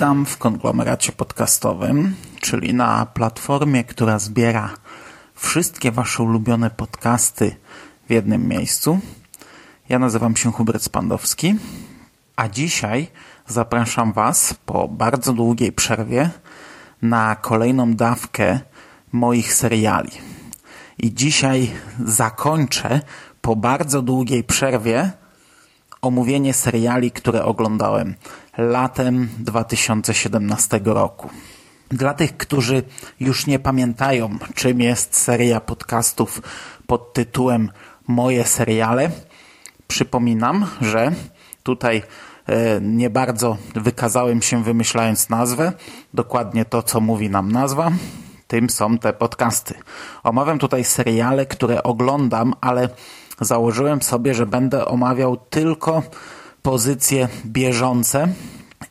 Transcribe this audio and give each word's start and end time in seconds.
Witam 0.00 0.26
w 0.26 0.38
konglomeracie 0.38 1.12
podcastowym, 1.12 2.14
czyli 2.40 2.74
na 2.74 3.06
platformie, 3.06 3.84
która 3.84 4.18
zbiera 4.18 4.70
wszystkie 5.34 5.92
Wasze 5.92 6.22
ulubione 6.22 6.70
podcasty 6.70 7.56
w 8.08 8.12
jednym 8.12 8.48
miejscu. 8.48 8.98
Ja 9.88 9.98
nazywam 9.98 10.36
się 10.36 10.52
Hubert 10.52 10.82
Spandowski, 10.82 11.54
a 12.36 12.48
dzisiaj 12.48 13.08
zapraszam 13.46 14.12
Was 14.12 14.54
po 14.66 14.88
bardzo 14.88 15.32
długiej 15.32 15.72
przerwie 15.72 16.30
na 17.02 17.36
kolejną 17.36 17.94
dawkę 17.94 18.60
moich 19.12 19.54
seriali. 19.54 20.12
I 20.98 21.14
dzisiaj 21.14 21.70
zakończę 22.04 23.00
po 23.40 23.56
bardzo 23.56 24.02
długiej 24.02 24.44
przerwie 24.44 25.10
omówienie 26.02 26.54
seriali, 26.54 27.10
które 27.10 27.44
oglądałem 27.44 28.14
latem 28.58 29.28
2017 29.38 30.80
roku. 30.84 31.30
Dla 31.90 32.14
tych, 32.14 32.36
którzy 32.36 32.82
już 33.20 33.46
nie 33.46 33.58
pamiętają, 33.58 34.38
czym 34.54 34.80
jest 34.80 35.16
seria 35.16 35.60
podcastów 35.60 36.42
pod 36.86 37.12
tytułem 37.12 37.70
Moje 38.08 38.44
seriale, 38.44 39.10
przypominam, 39.88 40.66
że 40.80 41.12
tutaj 41.62 42.02
e, 42.46 42.80
nie 42.80 43.10
bardzo 43.10 43.56
wykazałem 43.74 44.42
się 44.42 44.64
wymyślając 44.64 45.28
nazwę. 45.28 45.72
Dokładnie 46.14 46.64
to, 46.64 46.82
co 46.82 47.00
mówi 47.00 47.30
nam 47.30 47.52
nazwa. 47.52 47.92
Tym 48.46 48.70
są 48.70 48.98
te 48.98 49.12
podcasty. 49.12 49.74
Omawiam 50.22 50.58
tutaj 50.58 50.84
seriale, 50.84 51.46
które 51.46 51.82
oglądam, 51.82 52.54
ale 52.60 52.88
założyłem 53.40 54.02
sobie, 54.02 54.34
że 54.34 54.46
będę 54.46 54.84
omawiał 54.84 55.36
tylko 55.36 56.02
pozycje 56.62 57.28
bieżące 57.46 58.28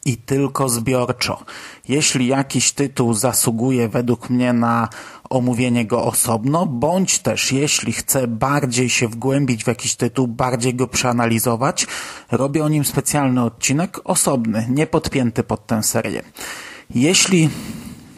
i 0.05 0.17
tylko 0.17 0.69
zbiorczo. 0.69 1.43
Jeśli 1.87 2.27
jakiś 2.27 2.71
tytuł 2.71 3.13
zasługuje 3.13 3.89
według 3.89 4.29
mnie 4.29 4.53
na 4.53 4.89
omówienie 5.29 5.85
go 5.85 6.03
osobno, 6.03 6.65
bądź 6.65 7.19
też 7.19 7.51
jeśli 7.51 7.93
chcę 7.93 8.27
bardziej 8.27 8.89
się 8.89 9.07
wgłębić 9.07 9.63
w 9.63 9.67
jakiś 9.67 9.95
tytuł, 9.95 10.27
bardziej 10.27 10.75
go 10.75 10.87
przeanalizować, 10.87 11.87
robię 12.31 12.63
o 12.63 12.69
nim 12.69 12.85
specjalny 12.85 13.43
odcinek 13.43 13.99
osobny, 14.03 14.67
nie 14.69 14.87
podpięty 14.87 15.43
pod 15.43 15.67
tę 15.67 15.83
serię. 15.83 16.23
Jeśli 16.95 17.49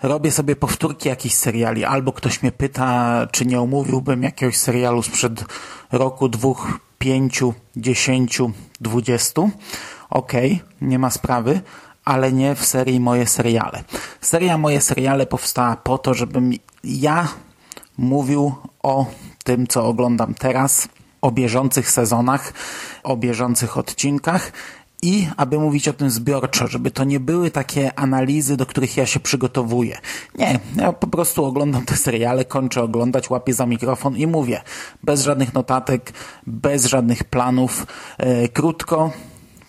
robię 0.04 0.32
sobie 0.32 0.56
powtórki 0.56 1.10
jakichś 1.10 1.36
seriali, 1.36 1.86
albo 1.86 2.14
ktoś 2.14 2.42
mnie 2.42 2.52
pyta, 2.52 3.28
czy 3.32 3.46
nie 3.46 3.62
omówiłbym 3.62 4.24
jakiegoś 4.24 4.58
serialu 4.58 5.04
sprzed 5.04 5.46
roku, 5.92 6.30
dwóch, 6.30 6.80
pięciu, 7.00 7.54
dziesięciu, 7.76 8.52
dwudziestu, 8.82 9.50
okej, 10.10 10.54
okay, 10.54 10.88
nie 10.90 11.00
ma 11.00 11.10
sprawy, 11.10 11.62
ale 12.06 12.32
nie 12.32 12.56
w 12.56 12.66
serii 12.66 13.00
Moje 13.00 13.28
Seriale. 13.28 13.84
Seria 14.22 14.58
Moje 14.58 14.82
Seriale 14.82 15.26
powstała 15.26 15.76
po 15.76 15.98
to, 15.98 16.14
żebym 16.14 16.52
ja 16.84 17.28
mówił 17.98 18.56
o 18.84 19.06
tym, 19.44 19.68
co 19.68 19.86
oglądam 19.86 20.34
teraz, 20.34 20.88
o 21.22 21.32
bieżących 21.32 21.90
sezonach, 21.90 22.54
o 23.04 23.18
bieżących 23.18 23.78
odcinkach 23.78 24.52
i 25.02 25.28
aby 25.38 25.60
mówić 25.60 25.88
o 25.88 25.94
tym 25.94 26.10
zbiorczo, 26.10 26.68
żeby 26.68 26.92
to 26.92 27.04
nie 27.04 27.20
były 27.20 27.52
takie 27.52 28.00
analizy, 28.00 28.58
do 28.58 28.66
których 28.66 28.98
ja 28.98 29.06
się 29.06 29.20
przygotowuję. 29.20 29.98
Nie, 30.38 30.60
ja 30.76 30.94
po 30.94 31.08
prostu 31.08 31.46
oglądam 31.46 31.86
te 31.86 31.98
seriale, 31.98 32.46
kończę 32.46 32.84
oglądać, 32.84 33.30
łapię 33.30 33.54
za 33.54 33.66
mikrofon 33.66 34.18
i 34.18 34.28
mówię. 34.28 34.62
Bez 35.04 35.24
żadnych 35.24 35.54
notatek, 35.54 36.14
bez 36.48 36.86
żadnych 36.86 37.24
planów, 37.24 37.86
e, 38.18 38.48
krótko, 38.48 39.12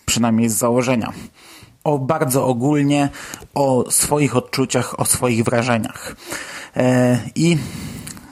przynajmniej 0.05 0.49
z 0.49 0.53
założenia. 0.53 1.13
O 1.83 1.99
bardzo 1.99 2.47
ogólnie, 2.47 3.09
o 3.53 3.91
swoich 3.91 4.35
odczuciach, 4.35 4.99
o 4.99 5.05
swoich 5.05 5.43
wrażeniach. 5.43 6.15
E, 6.75 7.19
I 7.35 7.57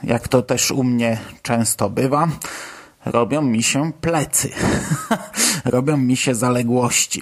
jak 0.03 0.27
to 0.27 0.41
też 0.41 0.71
u 0.71 0.83
mnie 0.83 1.17
często 1.41 1.89
bywa, 1.89 2.27
robią 3.05 3.41
mi 3.41 3.63
się 3.63 3.91
plecy. 4.01 4.49
robią 5.65 5.97
mi 5.97 6.17
się 6.17 6.35
zaległości. 6.35 7.21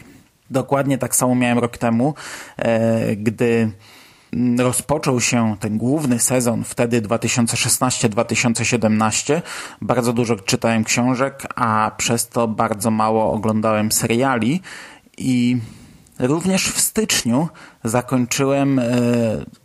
Dokładnie 0.49 0.97
tak 0.97 1.15
samo 1.15 1.35
miałem 1.35 1.59
rok 1.59 1.77
temu, 1.77 2.13
e, 2.57 3.15
gdy 3.15 3.71
rozpoczął 4.59 5.21
się 5.21 5.55
ten 5.59 5.77
główny 5.77 6.19
sezon, 6.19 6.63
wtedy 6.63 7.01
2016-2017. 7.01 9.41
Bardzo 9.81 10.13
dużo 10.13 10.35
czytałem 10.35 10.83
książek, 10.83 11.47
a 11.55 11.91
przez 11.97 12.27
to 12.27 12.47
bardzo 12.47 12.91
mało 12.91 13.33
oglądałem 13.33 13.91
seriali 13.91 14.61
i 15.17 15.57
Również 16.19 16.67
w 16.67 16.81
styczniu 16.81 17.47
zakończyłem 17.83 18.79
e, 18.79 18.85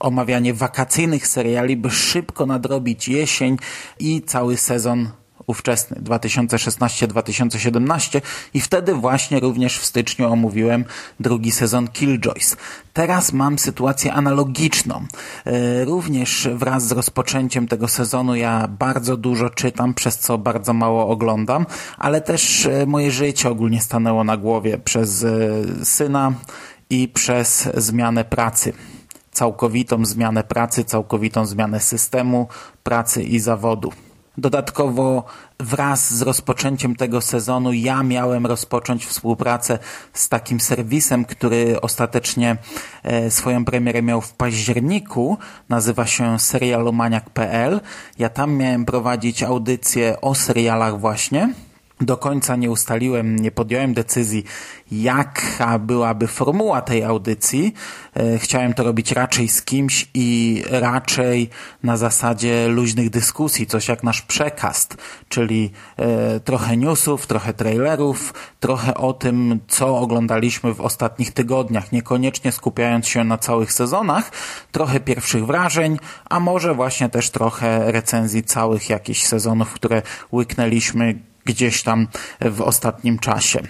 omawianie 0.00 0.54
wakacyjnych 0.54 1.26
seriali, 1.26 1.76
by 1.76 1.90
szybko 1.90 2.46
nadrobić 2.46 3.08
jesień 3.08 3.56
i 3.98 4.22
cały 4.22 4.56
sezon 4.56 5.08
ówczesny 5.46 5.96
2016-2017 5.96 8.20
i 8.54 8.60
wtedy 8.60 8.94
właśnie 8.94 9.40
również 9.40 9.78
w 9.78 9.84
styczniu 9.84 10.32
omówiłem 10.32 10.84
drugi 11.20 11.50
sezon 11.50 11.88
Killjoys. 11.88 12.56
Teraz 12.92 13.32
mam 13.32 13.58
sytuację 13.58 14.12
analogiczną. 14.12 15.06
E, 15.44 15.84
również 15.84 16.48
wraz 16.54 16.86
z 16.86 16.92
rozpoczęciem 16.92 17.68
tego 17.68 17.88
sezonu 17.88 18.34
ja 18.34 18.68
bardzo 18.68 19.16
dużo 19.16 19.50
czytam, 19.50 19.94
przez 19.94 20.18
co 20.18 20.38
bardzo 20.38 20.72
mało 20.72 21.08
oglądam, 21.08 21.66
ale 21.98 22.20
też 22.20 22.66
e, 22.66 22.86
moje 22.86 23.10
życie 23.10 23.48
ogólnie 23.48 23.80
stanęło 23.80 24.24
na 24.24 24.36
głowie 24.36 24.78
przez 24.78 25.24
e, 25.24 25.30
syna 25.84 26.32
i 26.90 27.08
przez 27.08 27.68
zmianę 27.74 28.24
pracy 28.24 28.72
całkowitą 29.34 30.04
zmianę 30.04 30.44
pracy, 30.44 30.84
całkowitą 30.84 31.46
zmianę 31.46 31.80
systemu 31.80 32.48
pracy 32.82 33.22
i 33.22 33.38
zawodu. 33.38 33.92
Dodatkowo 34.38 35.24
wraz 35.60 36.14
z 36.14 36.22
rozpoczęciem 36.22 36.96
tego 36.96 37.20
sezonu 37.20 37.72
ja 37.72 38.02
miałem 38.02 38.46
rozpocząć 38.46 39.06
współpracę 39.06 39.78
z 40.12 40.28
takim 40.28 40.60
serwisem, 40.60 41.24
który 41.24 41.80
ostatecznie 41.80 42.56
e, 43.02 43.30
swoją 43.30 43.64
premierę 43.64 44.02
miał 44.02 44.20
w 44.20 44.32
październiku. 44.32 45.38
Nazywa 45.68 46.06
się 46.06 46.38
serialomaniak.pl. 46.38 47.80
Ja 48.18 48.28
tam 48.28 48.56
miałem 48.56 48.84
prowadzić 48.84 49.42
audycję 49.42 50.20
o 50.20 50.34
serialach 50.34 51.00
właśnie 51.00 51.54
do 52.00 52.16
końca 52.16 52.56
nie 52.56 52.70
ustaliłem, 52.70 53.36
nie 53.36 53.50
podjąłem 53.50 53.94
decyzji, 53.94 54.44
jaka 54.92 55.78
byłaby 55.78 56.26
formuła 56.26 56.82
tej 56.82 57.04
audycji. 57.04 57.74
E, 58.16 58.38
chciałem 58.38 58.74
to 58.74 58.82
robić 58.82 59.12
raczej 59.12 59.48
z 59.48 59.62
kimś 59.62 60.08
i 60.14 60.62
raczej 60.70 61.50
na 61.82 61.96
zasadzie 61.96 62.68
luźnych 62.68 63.10
dyskusji, 63.10 63.66
coś 63.66 63.88
jak 63.88 64.02
nasz 64.02 64.22
przekast, 64.22 64.96
czyli 65.28 65.70
e, 65.96 66.40
trochę 66.40 66.76
newsów, 66.76 67.26
trochę 67.26 67.52
trailerów, 67.52 68.34
trochę 68.60 68.94
o 68.94 69.12
tym, 69.12 69.60
co 69.68 69.98
oglądaliśmy 69.98 70.74
w 70.74 70.80
ostatnich 70.80 71.32
tygodniach, 71.32 71.92
niekoniecznie 71.92 72.52
skupiając 72.52 73.08
się 73.08 73.24
na 73.24 73.38
całych 73.38 73.72
sezonach, 73.72 74.30
trochę 74.72 75.00
pierwszych 75.00 75.46
wrażeń, 75.46 75.98
a 76.30 76.40
może 76.40 76.74
właśnie 76.74 77.08
też 77.08 77.30
trochę 77.30 77.92
recenzji 77.92 78.42
całych 78.42 78.90
jakichś 78.90 79.22
sezonów, 79.24 79.72
które 79.72 80.02
łyknęliśmy 80.32 81.33
gdzieś 81.44 81.82
tam 81.82 82.06
w 82.40 82.60
ostatnim 82.60 83.18
czasie. 83.18 83.60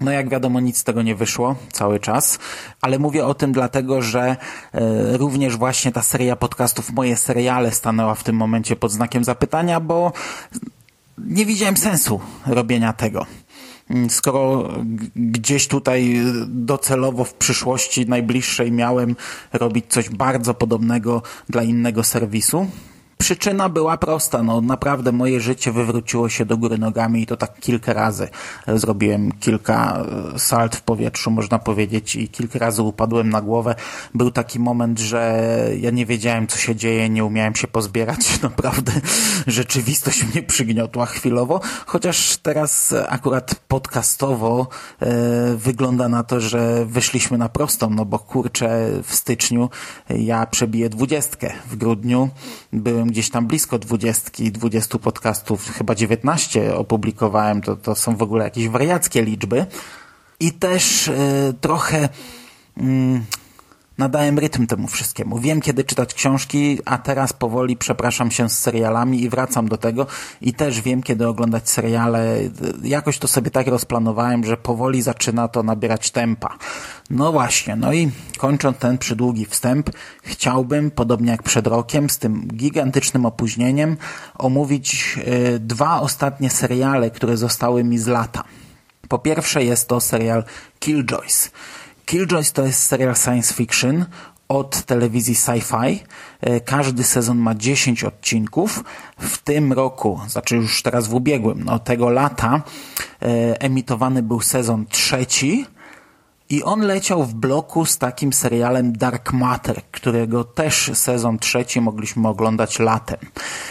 No 0.00 0.10
jak 0.10 0.28
wiadomo, 0.28 0.60
nic 0.60 0.78
z 0.78 0.84
tego 0.84 1.02
nie 1.02 1.14
wyszło 1.14 1.56
cały 1.72 2.00
czas, 2.00 2.38
ale 2.80 2.98
mówię 2.98 3.26
o 3.26 3.34
tym 3.34 3.52
dlatego, 3.52 4.02
że 4.02 4.20
e, 4.20 4.36
również 5.16 5.56
właśnie 5.56 5.92
ta 5.92 6.02
seria 6.02 6.36
podcastów 6.36 6.90
Moje 6.90 7.16
Seriale 7.16 7.72
stanęła 7.72 8.14
w 8.14 8.24
tym 8.24 8.36
momencie 8.36 8.76
pod 8.76 8.92
znakiem 8.92 9.24
zapytania, 9.24 9.80
bo 9.80 10.12
nie 11.18 11.46
widziałem 11.46 11.76
sensu 11.76 12.20
robienia 12.46 12.92
tego. 12.92 13.26
Skoro 14.08 14.68
gdzieś 15.16 15.68
tutaj 15.68 16.20
docelowo 16.46 17.24
w 17.24 17.34
przyszłości 17.34 18.08
najbliższej 18.08 18.72
miałem 18.72 19.16
robić 19.52 19.84
coś 19.88 20.10
bardzo 20.10 20.54
podobnego 20.54 21.22
dla 21.48 21.62
innego 21.62 22.04
serwisu, 22.04 22.66
przyczyna 23.24 23.68
była 23.68 23.96
prosta. 23.96 24.42
No 24.42 24.60
naprawdę 24.60 25.12
moje 25.12 25.40
życie 25.40 25.72
wywróciło 25.72 26.28
się 26.28 26.44
do 26.44 26.56
góry 26.56 26.78
nogami 26.78 27.22
i 27.22 27.26
to 27.26 27.36
tak 27.36 27.60
kilka 27.60 27.92
razy. 27.92 28.28
Zrobiłem 28.74 29.32
kilka 29.32 30.04
e, 30.34 30.38
salt 30.38 30.76
w 30.76 30.82
powietrzu, 30.82 31.30
można 31.30 31.58
powiedzieć, 31.58 32.16
i 32.16 32.28
kilka 32.28 32.58
razy 32.58 32.82
upadłem 32.82 33.30
na 33.30 33.40
głowę. 33.40 33.74
Był 34.14 34.30
taki 34.30 34.60
moment, 34.60 34.98
że 34.98 35.48
ja 35.80 35.90
nie 35.90 36.06
wiedziałem, 36.06 36.46
co 36.46 36.58
się 36.58 36.76
dzieje, 36.76 37.08
nie 37.08 37.24
umiałem 37.24 37.54
się 37.54 37.68
pozbierać. 37.68 38.18
Naprawdę 38.42 38.92
rzeczywistość 39.46 40.24
mnie 40.24 40.42
przygniotła 40.42 41.06
chwilowo, 41.06 41.60
chociaż 41.86 42.36
teraz 42.36 42.94
akurat 43.08 43.54
podcastowo 43.68 44.68
e, 45.00 45.06
wygląda 45.56 46.08
na 46.08 46.22
to, 46.24 46.40
że 46.40 46.86
wyszliśmy 46.86 47.38
na 47.38 47.48
prostą, 47.48 47.90
no 47.90 48.04
bo 48.04 48.18
kurczę, 48.18 48.90
w 49.02 49.14
styczniu 49.14 49.70
ja 50.10 50.46
przebiję 50.46 50.88
dwudziestkę. 50.88 51.52
W 51.70 51.76
grudniu 51.76 52.28
byłem 52.72 53.13
gdzieś 53.14 53.30
tam 53.30 53.46
blisko 53.46 53.78
dwudziestki, 53.78 54.52
dwudziestu 54.52 54.98
podcastów, 54.98 55.70
chyba 55.70 55.94
dziewiętnaście 55.94 56.76
opublikowałem, 56.76 57.62
to, 57.62 57.76
to 57.76 57.94
są 57.94 58.16
w 58.16 58.22
ogóle 58.22 58.44
jakieś 58.44 58.68
wariackie 58.68 59.22
liczby. 59.22 59.66
I 60.40 60.52
też 60.52 61.08
e, 61.08 61.14
trochę... 61.60 62.08
Mm, 62.76 63.24
nadałem 63.98 64.38
rytm 64.38 64.66
temu 64.66 64.88
wszystkiemu. 64.88 65.38
Wiem, 65.38 65.60
kiedy 65.60 65.84
czytać 65.84 66.14
książki, 66.14 66.78
a 66.84 66.98
teraz 66.98 67.32
powoli 67.32 67.76
przepraszam 67.76 68.30
się 68.30 68.48
z 68.48 68.58
serialami 68.58 69.22
i 69.22 69.28
wracam 69.28 69.68
do 69.68 69.76
tego 69.76 70.06
i 70.40 70.54
też 70.54 70.80
wiem, 70.80 71.02
kiedy 71.02 71.28
oglądać 71.28 71.70
seriale. 71.70 72.36
Jakoś 72.82 73.18
to 73.18 73.28
sobie 73.28 73.50
tak 73.50 73.66
rozplanowałem, 73.66 74.44
że 74.44 74.56
powoli 74.56 75.02
zaczyna 75.02 75.48
to 75.48 75.62
nabierać 75.62 76.10
tempa. 76.10 76.58
No 77.10 77.32
właśnie, 77.32 77.76
no 77.76 77.92
i 77.92 78.10
kończąc 78.38 78.78
ten 78.78 78.98
przydługi 78.98 79.46
wstęp, 79.46 79.90
chciałbym, 80.22 80.90
podobnie 80.90 81.30
jak 81.30 81.42
przed 81.42 81.66
rokiem, 81.66 82.10
z 82.10 82.18
tym 82.18 82.46
gigantycznym 82.46 83.26
opóźnieniem, 83.26 83.96
omówić 84.38 85.16
yy, 85.16 85.58
dwa 85.58 86.00
ostatnie 86.00 86.50
seriale, 86.50 87.10
które 87.10 87.36
zostały 87.36 87.84
mi 87.84 87.98
z 87.98 88.06
lata. 88.06 88.44
Po 89.08 89.18
pierwsze 89.18 89.64
jest 89.64 89.88
to 89.88 90.00
serial 90.00 90.44
Killjoys. 90.78 91.50
Killjoys 92.06 92.52
to 92.52 92.66
jest 92.66 92.82
serial 92.82 93.14
science 93.14 93.54
fiction 93.54 94.04
od 94.48 94.82
telewizji 94.82 95.34
Sci-Fi. 95.34 96.04
E, 96.40 96.60
każdy 96.60 97.04
sezon 97.04 97.38
ma 97.38 97.54
10 97.54 98.04
odcinków. 98.04 98.84
W 99.18 99.38
tym 99.38 99.72
roku, 99.72 100.20
znaczy 100.28 100.56
już 100.56 100.82
teraz 100.82 101.08
w 101.08 101.14
ubiegłym, 101.14 101.64
no 101.64 101.78
tego 101.78 102.10
lata, 102.10 102.62
e, 103.22 103.60
emitowany 103.60 104.22
był 104.22 104.40
sezon 104.40 104.86
trzeci. 104.86 105.66
I 106.50 106.62
on 106.62 106.80
leciał 106.80 107.24
w 107.24 107.34
bloku 107.34 107.86
z 107.86 107.98
takim 107.98 108.32
serialem 108.32 108.92
Dark 108.92 109.32
Matter, 109.32 109.82
którego 109.90 110.44
też 110.44 110.90
sezon 110.94 111.38
trzeci 111.38 111.80
mogliśmy 111.80 112.28
oglądać 112.28 112.78
latem. 112.78 113.18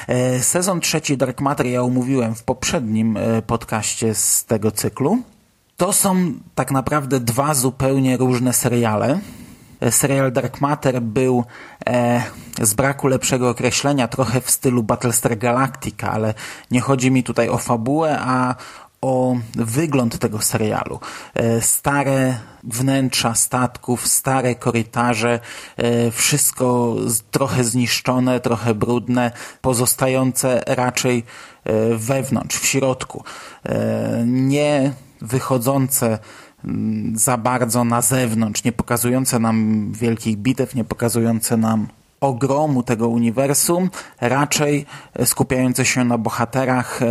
E, 0.07 0.39
sezon 0.39 0.81
trzeci 0.81 1.17
Dark 1.17 1.41
Matter 1.41 1.65
ja 1.65 1.81
omówiłem 1.81 2.35
w 2.35 2.43
poprzednim 2.43 3.17
podcaście 3.47 4.15
z 4.15 4.45
tego 4.45 4.71
cyklu. 4.71 5.23
To 5.77 5.93
są 5.93 6.33
tak 6.55 6.71
naprawdę 6.71 7.19
dwa 7.19 7.53
zupełnie 7.53 8.17
różne 8.17 8.53
seriale. 8.53 9.19
E, 9.81 9.91
serial 9.91 10.31
Dark 10.31 10.61
Matter 10.61 11.01
był 11.01 11.43
e, 11.87 12.23
z 12.61 12.73
braku 12.73 13.07
lepszego 13.07 13.49
określenia 13.49 14.07
trochę 14.07 14.41
w 14.41 14.51
stylu 14.51 14.83
Battlestar 14.83 15.37
Galactica, 15.37 16.11
ale 16.11 16.33
nie 16.71 16.81
chodzi 16.81 17.11
mi 17.11 17.23
tutaj 17.23 17.49
o 17.49 17.57
fabułę, 17.57 18.19
a 18.19 18.55
o 19.01 19.35
wygląd 19.55 20.19
tego 20.19 20.41
serialu. 20.41 20.99
E, 21.33 21.61
stare 21.61 22.37
wnętrza 22.63 23.33
statków, 23.35 24.07
stare 24.07 24.55
korytarze, 24.55 25.39
e, 25.77 26.11
wszystko 26.11 26.95
trochę 27.31 27.63
zniszczone, 27.63 28.39
trochę 28.39 28.73
brudne, 28.73 29.31
pozostające 29.61 30.63
raczej 30.67 31.23
wewnątrz, 31.95 32.57
w 32.57 32.65
środku. 32.65 33.23
Nie 34.25 34.93
wychodzące 35.23 36.19
mm, 36.65 37.17
za 37.17 37.37
bardzo 37.37 37.83
na 37.83 38.01
zewnątrz, 38.01 38.63
nie 38.63 38.71
pokazujące 38.71 39.39
nam 39.39 39.87
wielkich 39.91 40.37
bitew, 40.37 40.75
nie 40.75 40.83
pokazujące 40.83 41.57
nam 41.57 41.87
ogromu 42.21 42.83
tego 42.83 43.07
uniwersum, 43.07 43.89
raczej 44.21 44.85
skupiające 45.25 45.85
się 45.85 46.03
na 46.03 46.17
bohaterach 46.17 47.01
e, 47.01 47.05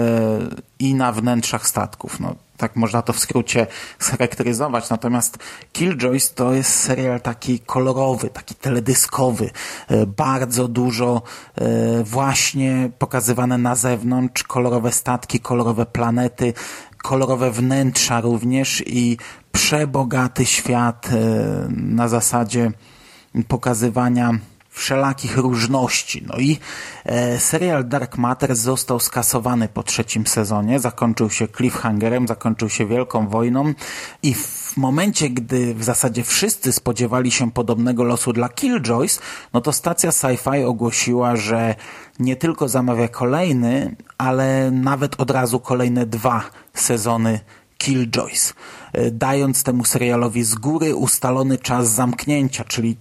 i 0.79 0.94
na 0.94 1.12
wnętrzach 1.12 1.67
statków. 1.67 2.20
No, 2.20 2.35
tak 2.56 2.76
można 2.76 3.03
to 3.03 3.12
w 3.12 3.19
skrócie 3.19 3.67
scharakteryzować. 3.99 4.91
Natomiast 4.91 5.38
Killjoys 5.73 6.35
to 6.35 6.53
jest 6.53 6.75
serial 6.75 7.20
taki 7.20 7.61
kolorowy, 7.61 8.31
taki 8.31 8.55
teledyskowy. 8.55 9.50
E, 9.88 10.06
bardzo 10.06 10.69
dużo 10.69 11.23
e, 11.55 12.05
właśnie 12.05 12.91
pokazywane 12.99 13.58
na 13.58 13.75
zewnątrz, 13.75 14.43
kolorowe 14.43 14.93
statki, 14.93 15.41
kolorowe 15.41 15.87
planety, 15.87 16.55
kolorowe 17.02 17.50
wnętrza 17.50 18.20
również 18.20 18.82
i 18.87 19.16
przebogaty 19.52 20.46
świat 20.46 21.08
e, 21.12 21.69
na 21.70 22.08
zasadzie 22.08 22.72
pokazywania 23.49 24.38
wszelakich 24.72 25.36
różności. 25.36 26.24
No 26.26 26.38
i 26.38 26.58
e, 27.04 27.38
serial 27.38 27.88
Dark 27.88 28.19
Matter 28.19 28.56
został 28.56 29.00
skasowany 29.00 29.69
po 29.69 29.82
trzecim 29.82 30.26
sezonie, 30.26 30.80
zakończył 30.80 31.30
się 31.30 31.48
cliffhangerem, 31.48 32.28
zakończył 32.28 32.69
się 32.69 32.86
wielką 32.86 33.28
wojną. 33.28 33.74
I 34.22 34.34
w 34.34 34.76
momencie, 34.76 35.30
gdy 35.30 35.74
w 35.74 35.84
zasadzie 35.84 36.24
wszyscy 36.24 36.72
spodziewali 36.72 37.30
się 37.30 37.50
podobnego 37.50 38.04
losu 38.04 38.32
dla 38.32 38.48
Killjoys, 38.48 39.20
no 39.52 39.60
to 39.60 39.72
stacja 39.72 40.10
Sci-Fi 40.10 40.64
ogłosiła, 40.64 41.36
że 41.36 41.74
nie 42.19 42.36
tylko 42.36 42.69
zamawia 42.69 43.08
kolejny, 43.08 43.96
ale 44.19 44.70
nawet 44.70 45.20
od 45.20 45.30
razu 45.30 45.60
kolejne 45.60 46.06
dwa 46.06 46.42
sezony 46.74 47.40
Killjoys, 47.78 48.54
e, 48.92 49.10
dając 49.10 49.62
temu 49.62 49.84
serialowi 49.84 50.44
z 50.44 50.54
góry 50.54 50.96
ustalony 50.96 51.58
czas 51.58 51.88
zamknięcia, 51.88 52.64
czyli 52.64 52.96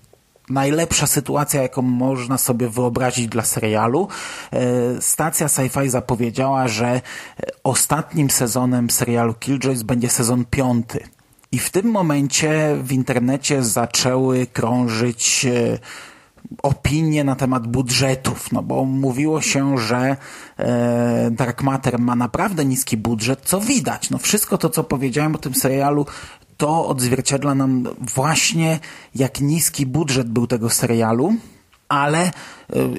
najlepsza 0.52 1.08
sytuacja, 1.08 1.62
jaką 1.62 1.82
można 1.82 2.38
sobie 2.38 2.70
wyobrazić 2.70 3.28
dla 3.28 3.44
serialu. 3.44 4.08
E, 4.52 5.02
stacja 5.02 5.48
Sci-Fi 5.48 5.90
zapowiedziała, 5.90 6.68
że 6.68 7.02
ostatnim 7.64 8.30
sezonem 8.30 8.90
serialu 8.90 9.34
Killjoys 9.34 9.84
będzie 9.84 10.10
sezon 10.10 10.46
piąty. 10.46 11.04
I 11.52 11.60
w 11.60 11.70
tym 11.70 11.86
momencie 11.86 12.78
w 12.84 12.92
internecie 12.92 13.64
zaczęły 13.64 14.48
krążyć 14.48 15.46
e, 15.46 15.80
opinie 16.64 17.24
na 17.24 17.36
temat 17.36 17.68
budżetów, 17.68 18.52
no 18.52 18.64
bo 18.64 18.86
mówiło 18.86 19.42
się, 19.42 19.78
że 19.78 20.18
e, 20.58 21.32
Dark 21.32 21.64
Matter 21.64 22.00
ma 22.00 22.16
naprawdę 22.16 22.66
niski 22.66 22.98
budżet, 22.98 23.42
co 23.44 23.62
widać. 23.62 24.10
No 24.10 24.18
wszystko 24.18 24.58
to, 24.58 24.70
co 24.70 24.84
powiedziałem 24.84 25.36
o 25.36 25.38
tym 25.38 25.56
serialu, 25.56 26.06
to 26.62 26.88
odzwierciedla 26.88 27.56
nam 27.56 27.88
właśnie, 28.16 28.80
jak 29.16 29.42
niski 29.42 29.86
budżet 29.86 30.30
był 30.30 30.48
tego 30.48 30.70
serialu, 30.70 31.36
ale 31.90 32.22
e, 32.24 32.32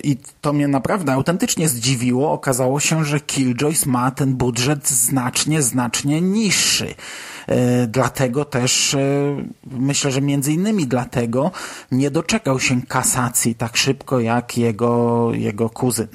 i 0.05 0.17
to 0.41 0.53
mnie 0.53 0.69
naprawdę 0.69 1.13
autentycznie 1.13 1.69
zdziwiło, 1.69 2.33
okazało 2.33 2.81
się, 2.81 3.05
że 3.05 3.21
Killjoys 3.21 3.87
ma 3.87 4.11
ten 4.11 4.35
budżet 4.35 4.89
znacznie, 4.89 5.63
znacznie 5.63 6.21
niższy. 6.21 6.95
E, 7.47 7.87
dlatego 7.87 8.45
też 8.45 8.95
e, 8.95 9.01
myślę, 9.71 10.13
że 10.13 10.21
między 10.21 10.53
innymi 10.53 10.87
dlatego 10.87 11.51
nie 11.93 12.11
doczekał 12.11 12.61
się 12.61 12.83
kasacji 12.83 13.55
tak 13.55 13.77
szybko 13.77 14.21
jak 14.21 14.59
jego, 14.59 15.29
jego 15.35 15.71
kuzyn. 15.71 16.09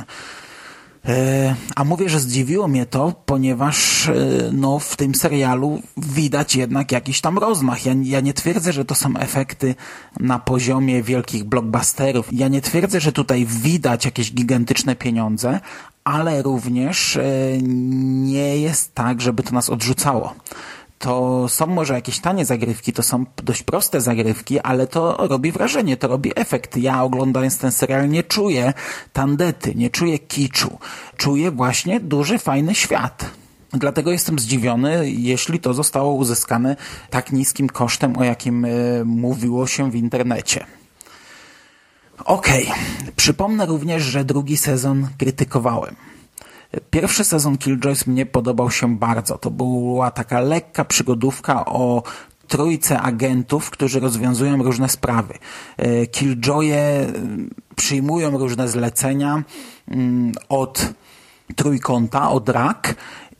E, 1.08 1.56
a 1.76 1.84
mówię, 1.84 2.10
że 2.10 2.20
zdziwiło 2.20 2.68
mnie 2.68 2.86
to, 2.86 3.14
ponieważ 3.26 4.10
no, 4.54 4.80
w 4.80 4.96
tym 4.96 5.16
serialu 5.16 5.82
widać 5.98 6.56
jednak 6.56 6.92
jakiś 6.92 7.22
tam 7.22 7.38
rozmach. 7.38 7.86
Ja, 7.86 7.94
ja 8.04 8.20
nie 8.20 8.34
twierdzę, 8.34 8.74
że 8.74 8.86
to 8.86 8.96
są 8.96 9.18
efekty 9.18 9.76
na 10.20 10.40
poziomie 10.40 11.04
wielkich 11.04 11.44
blockbusterów. 11.44 12.30
Ja 12.32 12.48
nie 12.48 12.62
twierdzę, 12.62 13.00
że 13.00 13.12
tutaj 13.12 13.46
widać 13.46 14.06
jakieś 14.06 14.34
gigantyczne 14.34 14.96
pieniądze, 14.96 15.60
ale 16.04 16.42
również 16.42 17.20
nie 17.62 18.58
jest 18.58 18.96
tak, 18.96 19.22
żeby 19.22 19.44
to 19.44 19.52
nas 19.52 19.70
odrzucało 19.70 20.36
to 21.00 21.46
są 21.50 21.68
może 21.68 21.94
jakieś 21.94 22.20
tanie 22.20 22.46
zagrywki, 22.46 22.94
to 22.94 23.04
są 23.04 23.26
dość 23.44 23.64
proste 23.64 24.02
zagrywki, 24.02 24.60
ale 24.60 24.88
to 24.88 25.28
robi 25.28 25.52
wrażenie, 25.52 25.98
to 25.98 26.08
robi 26.08 26.32
efekt. 26.36 26.78
Ja 26.78 27.04
oglądając 27.04 27.58
ten 27.58 27.72
serial 27.72 28.10
nie 28.10 28.24
czuję 28.24 28.74
tandety, 29.14 29.76
nie 29.76 29.90
czuję 29.90 30.20
kiczu. 30.20 30.80
Czuję 31.18 31.52
właśnie 31.52 32.00
duży, 32.00 32.40
fajny 32.40 32.76
świat. 32.76 33.26
Dlatego 33.74 34.12
jestem 34.12 34.40
zdziwiony, 34.40 35.12
jeśli 35.12 35.60
to 35.60 35.74
zostało 35.74 36.14
uzyskane 36.14 36.76
tak 37.10 37.32
niskim 37.32 37.70
kosztem, 37.70 38.18
o 38.18 38.24
jakim 38.24 38.66
y, 38.66 39.02
mówiło 39.06 39.68
się 39.68 39.92
w 39.92 39.96
internecie. 39.96 40.66
Okej, 42.26 42.68
okay. 42.68 43.12
przypomnę 43.16 43.66
również, 43.66 44.04
że 44.04 44.26
drugi 44.26 44.58
sezon 44.58 45.08
krytykowałem. 45.18 45.96
Pierwszy 46.90 47.24
sezon 47.24 47.58
Killjoys 47.58 48.08
mnie 48.08 48.26
podobał 48.26 48.72
się 48.72 48.98
bardzo. 48.98 49.38
To 49.38 49.52
była 49.52 50.12
taka 50.12 50.40
lekka 50.40 50.86
przygodówka 50.86 51.66
o 51.66 52.04
trójce 52.48 53.00
agentów, 53.02 53.70
którzy 53.70 54.00
rozwiązują 54.00 54.64
różne 54.64 54.90
sprawy. 54.90 55.34
E, 55.78 56.08
Killjoye 56.08 56.76
e, 56.76 57.08
przyjmują 57.76 58.38
różne 58.38 58.68
zlecenia 58.68 59.44
mm, 59.88 60.32
od 60.50 60.94
trójkąta, 61.56 62.30
od 62.30 62.50
RAK 62.50 62.96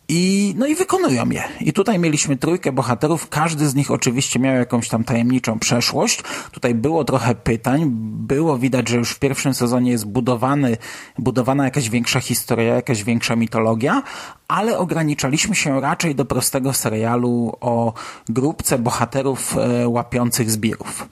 i, 0.10 0.54
no 0.58 0.68
i 0.68 0.76
wykonują 0.76 1.30
je. 1.30 1.44
I 1.62 1.74
tutaj 1.74 2.00
mieliśmy 2.00 2.38
trójkę 2.38 2.72
bohaterów, 2.72 3.30
każdy 3.30 3.70
z 3.70 3.76
nich 3.76 3.92
oczywiście 3.92 4.40
miał 4.40 4.56
jakąś 4.56 4.90
tam 4.90 5.04
tajemniczą 5.04 5.60
przeszłość. 5.60 6.24
Tutaj 6.52 6.76
było 6.76 7.04
trochę 7.04 7.36
pytań, 7.36 7.86
było 8.28 8.58
widać, 8.58 8.90
że 8.90 8.98
już 8.98 9.12
w 9.12 9.20
pierwszym 9.20 9.54
sezonie 9.54 9.92
jest 9.92 10.06
budowany, 10.06 10.78
budowana 11.20 11.66
jakaś 11.66 11.90
większa 11.90 12.20
historia, 12.20 12.76
jakaś 12.76 13.04
większa 13.04 13.36
mitologia, 13.36 14.04
ale 14.48 14.78
ograniczaliśmy 14.78 15.56
się 15.56 15.82
raczej 15.82 16.16
do 16.16 16.26
prostego 16.26 16.74
serialu 16.74 17.58
o 17.62 17.94
grupce 18.30 18.78
bohaterów 18.78 19.58
e, 19.58 19.88
łapiących 19.88 20.52
zbirów. 20.52 21.10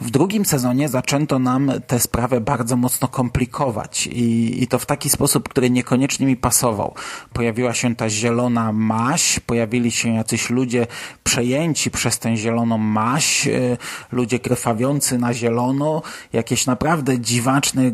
W 0.00 0.10
drugim 0.10 0.44
sezonie 0.44 0.88
zaczęto 0.88 1.38
nam 1.38 1.72
tę 1.86 2.00
sprawę 2.00 2.40
bardzo 2.40 2.76
mocno 2.76 3.08
komplikować 3.08 4.06
i, 4.06 4.62
i 4.62 4.66
to 4.66 4.78
w 4.78 4.86
taki 4.86 5.10
sposób, 5.10 5.48
który 5.48 5.70
niekoniecznie 5.70 6.26
mi 6.26 6.36
pasował. 6.36 6.94
Pojawiła 7.32 7.74
się 7.74 7.96
ta 7.96 8.10
zielona 8.10 8.31
maś, 8.72 9.40
pojawili 9.40 9.90
się 9.90 10.14
jacyś 10.14 10.50
ludzie 10.50 10.86
przejęci 11.24 11.90
przez 11.90 12.18
tę 12.18 12.36
zieloną 12.36 12.78
maś, 12.78 13.48
e, 13.48 13.76
ludzie 14.12 14.38
krwawiący 14.38 15.18
na 15.18 15.34
zielono, 15.34 16.02
jakieś 16.32 16.66
naprawdę 16.66 17.20
dziwaczne 17.20 17.92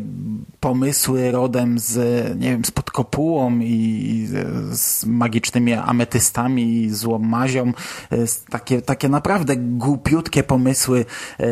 pomysły 0.59 1.31
rodem 1.31 1.79
z, 1.79 1.95
nie 2.39 2.51
wiem, 2.51 2.65
spod 2.65 2.91
kopułą 2.91 3.59
i 3.59 4.27
z 4.71 5.05
magicznymi 5.05 5.73
ametystami 5.73 6.83
i 6.83 6.89
złą 6.89 7.19
mazią. 7.19 7.73
E, 8.11 8.17
takie, 8.49 8.81
takie 8.81 9.09
naprawdę 9.09 9.55
głupiutkie 9.57 10.43
pomysły 10.43 10.99
e, 10.99 11.45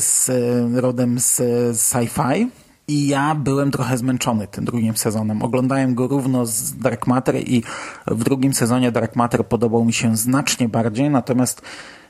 z 0.00 0.30
rodem 0.74 1.18
z 1.18 1.40
sci-fi. 1.76 2.61
I 2.88 3.06
ja 3.06 3.34
byłem 3.34 3.70
trochę 3.70 3.98
zmęczony 3.98 4.46
tym 4.46 4.64
drugim 4.64 4.96
sezonem. 4.96 5.42
Oglądałem 5.42 5.94
go 5.94 6.08
równo 6.08 6.46
z 6.46 6.76
Dark 6.76 7.06
Matter 7.06 7.36
i 7.36 7.62
w 8.06 8.24
drugim 8.24 8.54
sezonie 8.54 8.92
Dark 8.92 9.16
Matter 9.16 9.46
podobał 9.46 9.84
mi 9.84 9.92
się 9.92 10.16
znacznie 10.16 10.68
bardziej, 10.68 11.10
natomiast 11.10 11.62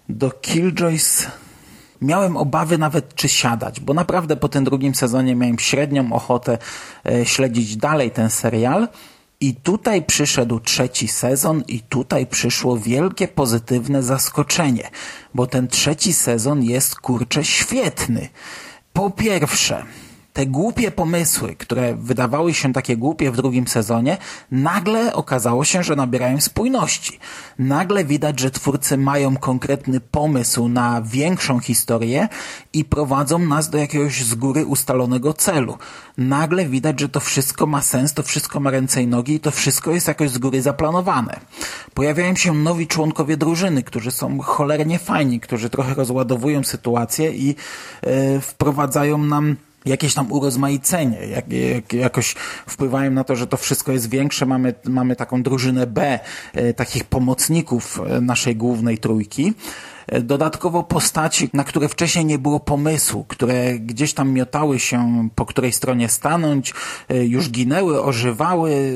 do 0.09 0.31
Killjoys 0.31 1.27
miałem 2.01 2.37
obawy 2.37 2.79
nawet 2.79 3.15
czy 3.15 3.29
siadać, 3.29 3.81
bo 3.81 3.95
naprawdę 3.95 4.37
po 4.37 4.49
tym 4.49 4.65
drugim 4.65 4.95
sezonie 4.95 5.35
miałem 5.35 5.59
średnią 5.59 6.13
ochotę 6.13 6.59
e, 7.07 7.27
śledzić 7.27 7.77
dalej 7.77 8.11
ten 8.11 8.31
serial. 8.31 8.89
I 9.41 9.55
tutaj 9.55 10.03
przyszedł 10.03 10.61
trzeci 10.61 11.09
sezon 11.09 11.63
i 11.69 11.81
tutaj 11.81 12.27
przyszło 12.27 12.79
wielkie 12.79 13.29
pozytywne 13.29 14.03
zaskoczenie, 14.03 14.91
bo 15.35 15.47
ten 15.47 15.69
trzeci 15.69 16.13
sezon 16.13 16.63
jest 16.63 17.01
kurczę 17.01 17.45
świetny. 17.45 18.29
Po 18.93 19.11
pierwsze, 19.11 19.85
te 20.33 20.47
głupie 20.47 20.91
pomysły, 20.91 21.57
które 21.59 21.95
wydawały 21.95 22.55
się 22.55 22.73
takie 22.73 22.97
głupie 22.97 23.31
w 23.31 23.37
drugim 23.37 23.69
sezonie, 23.69 24.19
nagle 24.51 25.13
okazało 25.15 25.65
się, 25.65 25.83
że 25.83 25.97
nabierają 25.97 26.41
spójności. 26.41 27.19
Nagle 27.59 28.05
widać, 28.05 28.41
że 28.41 28.51
twórcy 28.51 28.99
mają 28.99 29.37
konkretny 29.37 30.01
pomysł 30.01 30.69
na 30.69 31.03
większą 31.03 31.61
historię 31.61 32.29
i 32.73 32.85
prowadzą 32.85 33.39
nas 33.39 33.71
do 33.71 33.79
jakiegoś 33.79 34.25
z 34.25 34.35
góry 34.35 34.67
ustalonego 34.67 35.35
celu. 35.35 35.79
Nagle 36.19 36.67
widać, 36.67 37.01
że 37.01 37.09
to 37.09 37.21
wszystko 37.21 37.67
ma 37.67 37.83
sens, 37.83 38.15
to 38.15 38.23
wszystko 38.23 38.61
ma 38.61 38.71
ręce 38.71 39.03
i 39.03 39.07
nogi 39.07 39.35
i 39.35 39.41
to 39.41 39.51
wszystko 39.51 39.91
jest 39.91 40.09
jakoś 40.09 40.31
z 40.31 40.39
góry 40.39 40.63
zaplanowane. 40.63 41.41
Pojawiają 41.95 42.35
się 42.35 42.55
nowi 42.55 42.87
członkowie 42.87 43.37
drużyny, 43.37 43.83
którzy 43.83 44.11
są 44.11 44.39
cholernie 44.39 44.99
fajni, 44.99 45.41
którzy 45.41 45.71
trochę 45.71 45.95
rozładowują 45.95 46.65
sytuację 46.65 47.33
i 47.33 47.47
yy, 47.47 48.41
wprowadzają 48.41 49.19
nam 49.19 49.57
jakieś 49.85 50.15
tam 50.15 50.33
urozmaicenie, 50.33 51.27
jak, 51.27 51.53
jak, 51.53 51.93
jakoś 51.93 52.35
wpływają 52.67 53.11
na 53.11 53.25
to, 53.25 53.37
że 53.37 53.47
to 53.47 53.57
wszystko 53.57 53.93
jest 53.93 54.11
większe. 54.11 54.47
Mamy, 54.47 54.75
mamy 54.85 55.17
taką 55.17 55.43
drużynę 55.43 55.87
B, 55.87 56.21
e, 56.53 56.75
takich 56.75 57.05
pomocników 57.05 58.01
e, 58.01 58.21
naszej 58.21 58.57
głównej 58.57 58.99
trójki. 58.99 59.55
E, 60.07 60.21
dodatkowo 60.21 60.83
postaci, 60.83 61.51
na 61.53 61.65
które 61.65 61.89
wcześniej 61.89 62.25
nie 62.25 62.39
było 62.39 62.61
pomysłu, 62.61 63.25
które 63.29 63.79
gdzieś 63.79 64.15
tam 64.15 64.31
miotały 64.31 64.81
się, 64.81 65.29
po 65.35 65.47
której 65.47 65.73
stronie 65.73 66.09
stanąć, 66.09 66.75
już 67.09 67.51
ginęły, 67.51 68.03
ożywały, 68.03 68.95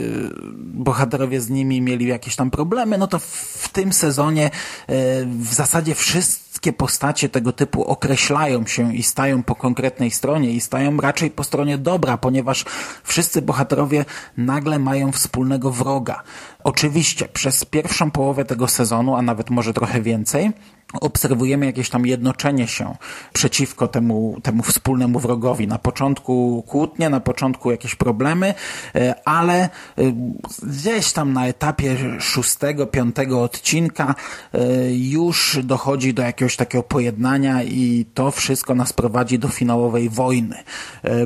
bohaterowie 0.57 1.41
z 1.41 1.51
nimi 1.51 1.81
mieli 1.81 2.07
jakieś 2.07 2.37
tam 2.37 2.51
problemy, 2.51 2.99
no 2.99 3.07
to 3.07 3.19
w 3.19 3.69
tym 3.73 3.93
sezonie 3.93 4.51
w 5.27 5.55
zasadzie 5.55 5.95
wszyscy 5.95 6.47
wszystkie 6.57 6.73
postacie 6.73 7.29
tego 7.29 7.53
typu 7.53 7.85
określają 7.85 8.67
się 8.67 8.95
i 8.95 9.03
stają 9.03 9.43
po 9.43 9.55
konkretnej 9.55 10.11
stronie 10.11 10.51
i 10.51 10.61
stają 10.61 10.97
raczej 10.97 11.31
po 11.31 11.45
stronie 11.45 11.79
dobra, 11.79 12.19
ponieważ 12.19 12.65
wszyscy 13.05 13.43
bohaterowie 13.43 14.05
nagle 14.37 14.79
mają 14.79 15.13
wspólnego 15.13 15.71
wroga. 15.71 16.23
Oczywiście 16.65 17.29
przez 17.29 17.65
pierwszą 17.65 18.11
połowę 18.11 18.45
tego 18.45 18.69
sezonu, 18.69 19.17
a 19.17 19.23
nawet 19.23 19.51
może 19.51 19.75
trochę 19.75 20.03
więcej, 20.03 20.53
obserwujemy 21.01 21.67
jakieś 21.67 21.91
tam 21.91 22.07
jednoczenie 22.07 22.69
się 22.69 22.97
przeciwko 23.33 23.89
temu, 23.89 24.41
temu 24.43 24.63
wspólnemu 24.63 25.19
wrogowi. 25.19 25.67
Na 25.67 25.79
początku 25.79 26.65
kłótnie, 26.67 27.11
na 27.11 27.21
początku 27.21 27.71
jakieś 27.71 27.95
problemy, 27.95 28.55
e, 28.95 29.15
ale 29.25 29.63
e, 29.63 29.69
gdzieś 30.63 31.13
tam 31.13 31.33
na 31.33 31.47
etapie 31.47 31.97
szóstego, 32.21 32.87
piątego 32.87 33.43
odcinka 33.43 34.15
e, 34.53 34.59
już 34.93 35.59
dochodzi 35.63 36.15
do 36.15 36.23
jakiegoś 36.23 36.57
takiego 36.57 36.83
pojednania 36.83 37.63
i 37.63 38.07
to 38.15 38.31
wszystko 38.31 38.75
nas 38.75 38.93
prowadzi 38.93 39.39
do 39.39 39.49
finałowej 39.49 40.09
wojny. 40.09 40.57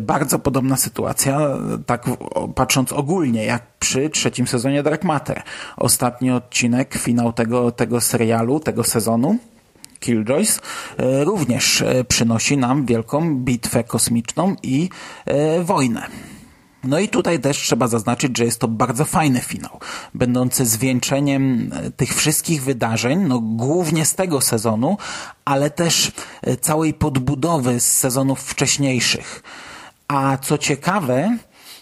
Bardzo 0.00 0.38
podobna 0.38 0.76
sytuacja, 0.76 1.40
tak 1.86 2.06
patrząc 2.54 2.92
ogólnie, 2.92 3.44
jak 3.44 3.62
przy 3.78 4.10
trzecim 4.10 4.46
sezonie 4.46 4.82
Dark 4.82 5.04
Matter. 5.04 5.42
Ostatni 5.76 6.30
odcinek, 6.30 6.94
finał 6.94 7.32
tego, 7.32 7.72
tego 7.72 8.00
serialu, 8.00 8.60
tego 8.60 8.84
sezonu 8.84 9.38
Killjoys 10.00 10.60
e, 10.96 11.24
również 11.24 11.82
e, 11.82 12.04
przynosi 12.04 12.56
nam 12.56 12.86
wielką 12.86 13.34
bitwę 13.34 13.84
kosmiczną 13.84 14.56
i 14.62 14.88
e, 15.26 15.64
wojnę. 15.64 16.06
No 16.84 16.98
i 16.98 17.08
tutaj 17.08 17.40
też 17.40 17.58
trzeba 17.58 17.88
zaznaczyć, 17.88 18.38
że 18.38 18.44
jest 18.44 18.60
to 18.60 18.68
bardzo 18.68 19.04
fajny 19.04 19.40
finał, 19.40 19.80
będący 20.14 20.66
zwieńczeniem 20.66 21.70
tych 21.96 22.14
wszystkich 22.14 22.62
wydarzeń, 22.62 23.18
no 23.18 23.40
głównie 23.40 24.04
z 24.04 24.14
tego 24.14 24.40
sezonu, 24.40 24.96
ale 25.44 25.70
też 25.70 26.12
całej 26.60 26.94
podbudowy 26.94 27.80
z 27.80 27.96
sezonów 27.96 28.40
wcześniejszych. 28.40 29.42
A 30.08 30.38
co 30.38 30.58
ciekawe, 30.58 31.38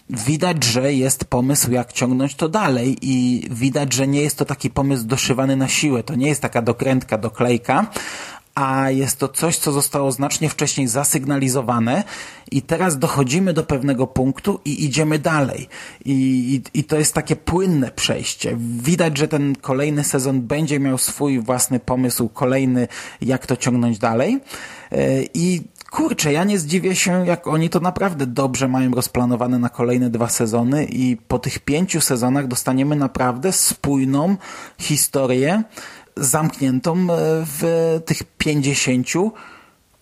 widać, 0.09 0.63
że 0.63 0.93
jest 0.93 1.25
pomysł, 1.25 1.71
jak 1.71 1.93
ciągnąć 1.93 2.35
to 2.35 2.49
dalej 2.49 2.97
i 3.01 3.47
widać, 3.51 3.93
że 3.93 4.07
nie 4.07 4.21
jest 4.21 4.37
to 4.37 4.45
taki 4.45 4.69
pomysł 4.69 5.03
doszywany 5.03 5.55
na 5.55 5.67
siłę. 5.67 6.03
To 6.03 6.15
nie 6.15 6.27
jest 6.27 6.41
taka 6.41 6.61
dokrętka, 6.61 7.17
doklejka, 7.17 7.87
a 8.55 8.91
jest 8.91 9.17
to 9.19 9.27
coś, 9.27 9.57
co 9.57 9.71
zostało 9.71 10.11
znacznie 10.11 10.49
wcześniej 10.49 10.87
zasygnalizowane 10.87 12.03
i 12.51 12.61
teraz 12.61 12.99
dochodzimy 12.99 13.53
do 13.53 13.63
pewnego 13.63 14.07
punktu 14.07 14.59
i 14.65 14.85
idziemy 14.85 15.19
dalej. 15.19 15.69
I, 16.05 16.13
i, 16.73 16.79
I 16.79 16.83
to 16.83 16.97
jest 16.97 17.13
takie 17.13 17.35
płynne 17.35 17.91
przejście. 17.91 18.57
Widać, 18.59 19.17
że 19.17 19.27
ten 19.27 19.55
kolejny 19.55 20.03
sezon 20.03 20.41
będzie 20.41 20.79
miał 20.79 20.97
swój 20.97 21.39
własny 21.39 21.79
pomysł, 21.79 22.29
kolejny, 22.29 22.87
jak 23.21 23.45
to 23.45 23.57
ciągnąć 23.57 23.99
dalej. 23.99 24.39
E, 24.91 25.23
I 25.33 25.61
kurczę, 25.99 26.33
ja 26.33 26.43
nie 26.43 26.59
zdziwię 26.59 26.95
się, 26.95 27.27
jak 27.27 27.47
oni 27.47 27.69
to 27.69 27.79
naprawdę 27.79 28.25
dobrze 28.25 28.67
mają 28.67 28.91
rozplanowane 28.91 29.59
na 29.59 29.69
kolejne 29.69 30.09
dwa 30.09 30.29
sezony 30.29 30.85
i 30.85 31.17
po 31.27 31.39
tych 31.39 31.59
pięciu 31.59 32.01
sezonach 32.01 32.47
dostaniemy 32.47 32.95
naprawdę 32.95 33.51
spójną 33.51 34.35
historię 34.77 35.63
zamkniętą 36.15 36.93
e, 36.93 37.05
w 37.45 37.63
tych 38.05 38.23
pięćdziesięciu 38.23 39.31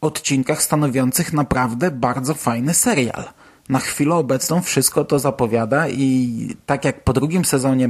odcinkach 0.01 0.61
stanowiących 0.63 1.33
naprawdę 1.33 1.91
bardzo 1.91 2.33
fajny 2.33 2.73
serial. 2.73 3.23
Na 3.69 3.79
chwilę 3.79 4.15
obecną 4.15 4.61
wszystko 4.61 5.05
to 5.05 5.19
zapowiada 5.19 5.89
i 5.89 6.55
tak 6.65 6.85
jak 6.85 7.03
po 7.03 7.13
drugim 7.13 7.45
sezonie 7.45 7.89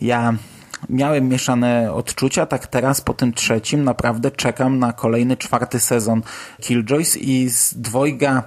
ja 0.00 0.34
miałem 0.88 1.28
mieszane 1.28 1.92
odczucia, 1.92 2.46
tak 2.46 2.66
teraz 2.66 3.00
po 3.00 3.14
tym 3.14 3.32
trzecim 3.32 3.84
naprawdę 3.84 4.30
czekam 4.30 4.78
na 4.78 4.92
kolejny 4.92 5.36
czwarty 5.36 5.80
sezon 5.80 6.22
Killjoys 6.60 7.16
i 7.16 7.50
z 7.50 7.74
dwojga 7.74 8.42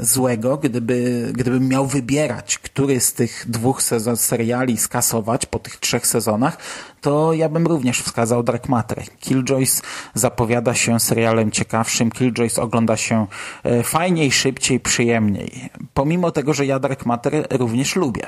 złego, 0.00 0.56
gdyby, 0.56 1.28
gdybym 1.32 1.68
miał 1.68 1.86
wybierać, 1.86 2.58
który 2.58 3.00
z 3.00 3.12
tych 3.12 3.44
dwóch 3.48 3.82
sezon 3.82 4.16
seriali 4.16 4.76
skasować 4.76 5.46
po 5.46 5.58
tych 5.58 5.76
trzech 5.76 6.06
sezonach, 6.06 6.58
to 7.00 7.32
ja 7.32 7.48
bym 7.48 7.66
również 7.66 8.00
wskazał 8.00 8.42
Dark 8.42 8.68
Matter. 8.68 9.02
Killjoys 9.20 9.82
zapowiada 10.14 10.74
się 10.74 11.00
serialem 11.00 11.50
ciekawszym, 11.50 12.10
Killjoys 12.10 12.58
ogląda 12.58 12.96
się 12.96 13.26
e, 13.64 13.82
fajniej, 13.82 14.32
szybciej, 14.32 14.80
przyjemniej. 14.80 15.70
Pomimo 15.94 16.30
tego, 16.30 16.54
że 16.54 16.66
ja 16.66 16.78
Dark 16.78 17.06
Matter 17.06 17.46
również 17.50 17.96
lubię. 17.96 18.26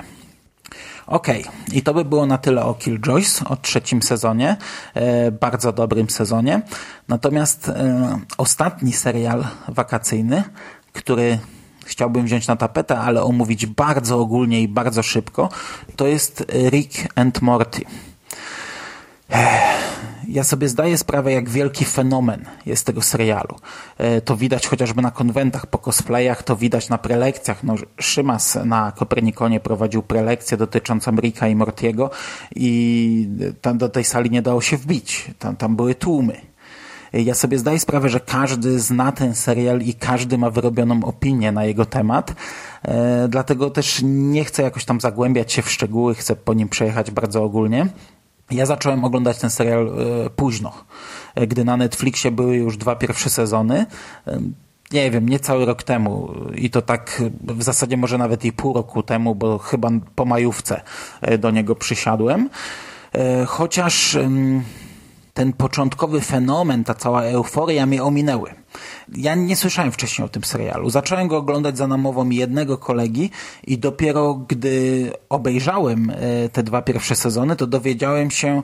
Okej, 1.06 1.44
i 1.72 1.82
to 1.82 1.94
by 1.94 2.04
było 2.04 2.26
na 2.26 2.38
tyle 2.38 2.64
o 2.64 2.74
Killjoys, 2.74 3.42
o 3.42 3.56
trzecim 3.56 4.02
sezonie, 4.02 4.56
e, 4.94 5.30
bardzo 5.30 5.72
dobrym 5.72 6.10
sezonie. 6.10 6.62
Natomiast 7.08 7.68
e, 7.68 8.18
ostatni 8.38 8.92
serial 8.92 9.44
wakacyjny, 9.68 10.44
który 10.92 11.38
chciałbym 11.86 12.24
wziąć 12.24 12.46
na 12.46 12.56
tapetę, 12.56 12.98
ale 12.98 13.22
omówić 13.22 13.66
bardzo 13.66 14.18
ogólnie 14.20 14.62
i 14.62 14.68
bardzo 14.68 15.02
szybko, 15.02 15.48
to 15.96 16.06
jest 16.06 16.44
Rick 16.70 17.08
and 17.14 17.42
Morty. 17.42 17.84
Ja 20.28 20.44
sobie 20.44 20.68
zdaję 20.68 20.98
sprawę, 20.98 21.32
jak 21.32 21.48
wielki 21.48 21.84
fenomen 21.84 22.44
jest 22.66 22.86
tego 22.86 23.02
serialu. 23.02 23.56
E, 23.98 24.20
to 24.20 24.36
widać 24.36 24.66
chociażby 24.66 25.02
na 25.02 25.10
konwentach, 25.10 25.66
po 25.66 25.78
cosplayach, 25.78 26.42
to 26.42 26.56
widać 26.56 26.88
na 26.88 26.98
prelekcjach. 26.98 27.64
No, 27.64 27.74
Szymas 28.00 28.58
na 28.64 28.92
Kopernikonie 28.92 29.60
prowadził 29.60 30.02
prelekcję 30.02 30.56
dotyczącą 30.56 31.16
Ricka 31.16 31.48
i 31.48 31.56
Mortiego 31.56 32.10
i 32.56 33.28
tam 33.60 33.78
do 33.78 33.88
tej 33.88 34.04
sali 34.04 34.30
nie 34.30 34.42
dało 34.42 34.60
się 34.60 34.76
wbić. 34.76 35.30
Tam, 35.38 35.56
tam 35.56 35.76
były 35.76 35.94
tłumy. 35.94 36.52
Ja 37.12 37.34
sobie 37.34 37.58
zdaję 37.58 37.78
sprawę, 37.78 38.08
że 38.08 38.20
każdy 38.20 38.80
zna 38.80 39.12
ten 39.12 39.34
serial 39.34 39.80
i 39.80 39.94
każdy 39.94 40.38
ma 40.38 40.50
wyrobioną 40.50 41.04
opinię 41.04 41.52
na 41.52 41.64
jego 41.64 41.86
temat, 41.86 42.34
e, 42.82 43.28
dlatego 43.28 43.70
też 43.70 44.00
nie 44.04 44.44
chcę 44.44 44.62
jakoś 44.62 44.84
tam 44.84 45.00
zagłębiać 45.00 45.52
się 45.52 45.62
w 45.62 45.70
szczegóły, 45.70 46.14
chcę 46.14 46.36
po 46.36 46.54
nim 46.54 46.68
przejechać 46.68 47.10
bardzo 47.10 47.44
ogólnie. 47.44 47.86
Ja 48.52 48.66
zacząłem 48.66 49.04
oglądać 49.04 49.38
ten 49.38 49.50
serial 49.50 49.86
e, 50.26 50.30
późno, 50.30 50.72
e, 51.34 51.46
gdy 51.46 51.64
na 51.64 51.76
Netflixie 51.76 52.30
były 52.30 52.56
już 52.56 52.76
dwa 52.76 52.96
pierwsze 52.96 53.30
sezony. 53.30 53.86
E, 54.26 54.40
nie 54.92 55.10
wiem, 55.10 55.28
niecały 55.28 55.64
rok 55.64 55.82
temu 55.82 56.34
i 56.54 56.70
to 56.70 56.82
tak 56.82 57.22
w 57.40 57.62
zasadzie 57.62 57.96
może 57.96 58.18
nawet 58.18 58.44
i 58.44 58.52
pół 58.52 58.74
roku 58.74 59.02
temu, 59.02 59.34
bo 59.34 59.58
chyba 59.58 59.90
po 60.14 60.24
majówce 60.24 60.80
do 61.38 61.50
niego 61.50 61.74
przysiadłem. 61.74 62.50
Chociaż 63.46 64.18
ten 65.34 65.52
początkowy 65.52 66.20
fenomen, 66.20 66.84
ta 66.84 66.94
cała 66.94 67.22
euforia 67.22 67.86
mnie 67.86 68.02
ominęły. 68.02 68.54
Ja 69.16 69.34
nie 69.34 69.56
słyszałem 69.56 69.92
wcześniej 69.92 70.26
o 70.26 70.28
tym 70.28 70.44
serialu. 70.44 70.90
Zacząłem 70.90 71.28
go 71.28 71.36
oglądać 71.36 71.78
za 71.78 71.86
namową 71.86 72.30
jednego 72.30 72.78
kolegi 72.78 73.30
i 73.66 73.78
dopiero 73.78 74.34
gdy 74.34 75.10
obejrzałem 75.28 76.10
e, 76.10 76.48
te 76.48 76.62
dwa 76.62 76.82
pierwsze 76.82 77.16
sezony, 77.16 77.56
to 77.56 77.66
dowiedziałem 77.66 78.30
się, 78.30 78.62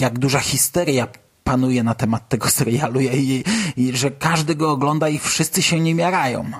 jak 0.00 0.18
duża 0.18 0.40
histeria 0.40 1.08
panuje 1.44 1.82
na 1.82 1.94
temat 1.94 2.28
tego 2.28 2.48
serialu 2.60 3.00
i, 3.00 3.44
i 3.76 3.96
że 3.96 4.10
każdy 4.10 4.54
go 4.54 4.70
ogląda 4.70 5.08
i 5.08 5.18
wszyscy 5.18 5.62
się 5.62 5.80
nim 5.80 5.98
jarają. 5.98 6.50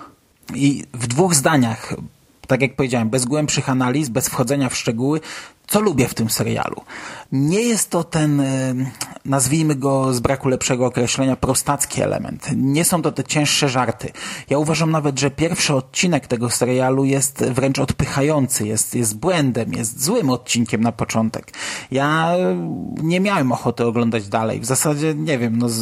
I 0.55 0.85
w 0.95 1.07
dwóch 1.07 1.35
zdaniach 1.35 1.95
tak 2.51 2.63
jak 2.63 2.77
powiedziałem, 2.77 3.11
bez 3.11 3.25
głębszych 3.25 3.71
analiz, 3.71 4.09
bez 4.09 4.29
wchodzenia 4.29 4.69
w 4.69 4.77
szczegóły, 4.77 5.21
co 5.71 5.81
lubię 5.81 6.09
w 6.09 6.15
tym 6.15 6.31
serialu. 6.31 6.77
Nie 7.33 7.61
jest 7.61 7.91
to 7.91 8.05
ten, 8.05 8.41
e, 8.41 8.75
nazwijmy 9.25 9.75
go 9.75 10.15
z 10.15 10.21
braku 10.21 10.49
lepszego 10.49 10.87
określenia, 10.87 11.37
prostacki 11.37 12.03
element. 12.03 12.49
Nie 12.57 12.85
są 12.85 13.03
to 13.03 13.13
te 13.13 13.25
cięższe 13.25 13.69
żarty. 13.69 14.13
Ja 14.51 14.59
uważam 14.59 14.91
nawet, 14.91 15.21
że 15.21 15.31
pierwszy 15.31 15.75
odcinek 15.75 16.27
tego 16.27 16.51
serialu 16.51 17.05
jest 17.05 17.45
wręcz 17.45 17.79
odpychający, 17.79 18.67
jest, 18.67 18.95
jest 18.95 19.19
błędem, 19.19 19.73
jest 19.73 20.05
złym 20.05 20.31
odcinkiem 20.31 20.81
na 20.81 20.93
początek. 20.93 21.53
Ja 21.91 22.35
nie 23.03 23.21
miałem 23.21 23.53
ochoty 23.53 23.87
oglądać 23.87 24.29
dalej. 24.29 24.61
W 24.61 24.65
zasadzie, 24.65 25.15
nie 25.15 25.39
wiem, 25.39 25.59
no 25.59 25.69
z, 25.69 25.77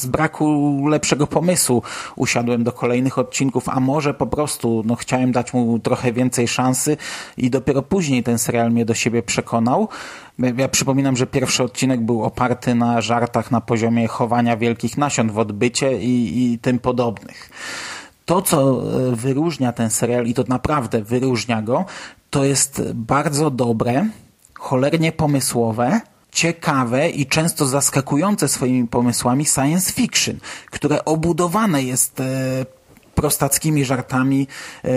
z 0.00 0.06
braku 0.06 0.86
lepszego 0.88 1.26
pomysłu 1.26 1.82
usiadłem 2.16 2.64
do 2.64 2.72
kolejnych 2.72 3.18
odcinków, 3.18 3.68
a 3.68 3.80
może 3.80 4.14
po 4.14 4.26
prostu 4.26 4.82
no, 4.86 4.94
chciałem 4.94 5.32
dać 5.32 5.52
mu 5.52 5.78
trochę 5.78 6.12
więcej 6.12 6.48
szansy 6.48 6.96
i 7.36 7.50
dopiero 7.50 7.82
później 7.82 8.22
ten 8.22 8.38
serial 8.38 8.70
mnie 8.70 8.84
do 8.84 8.94
siebie 8.94 9.09
siebie 9.10 9.22
przekonał. 9.22 9.88
Ja 10.56 10.68
przypominam, 10.68 11.16
że 11.16 11.26
pierwszy 11.26 11.62
odcinek 11.62 12.00
był 12.00 12.22
oparty 12.24 12.74
na 12.74 13.00
żartach 13.00 13.50
na 13.50 13.60
poziomie 13.60 14.08
chowania 14.08 14.56
wielkich 14.56 14.98
nasion 14.98 15.30
w 15.30 15.38
odbycie 15.38 16.02
i, 16.02 16.52
i 16.52 16.58
tym 16.58 16.78
podobnych. 16.78 17.50
To, 18.24 18.42
co 18.42 18.58
e, 18.60 19.16
wyróżnia 19.16 19.72
ten 19.72 19.90
serial 19.90 20.26
i 20.26 20.34
to 20.34 20.44
naprawdę 20.48 21.02
wyróżnia 21.02 21.62
go, 21.62 21.84
to 22.30 22.44
jest 22.44 22.82
bardzo 22.94 23.50
dobre, 23.50 24.06
cholernie 24.54 25.12
pomysłowe, 25.12 26.00
ciekawe 26.32 27.10
i 27.10 27.26
często 27.26 27.66
zaskakujące 27.66 28.48
swoimi 28.48 28.88
pomysłami 28.88 29.44
science 29.44 29.92
fiction, 29.92 30.36
które 30.70 31.04
obudowane 31.04 31.82
jest 31.82 32.20
e, 32.20 32.24
prostackimi 33.20 33.84
żartami, 33.84 34.46
e, 34.84 34.90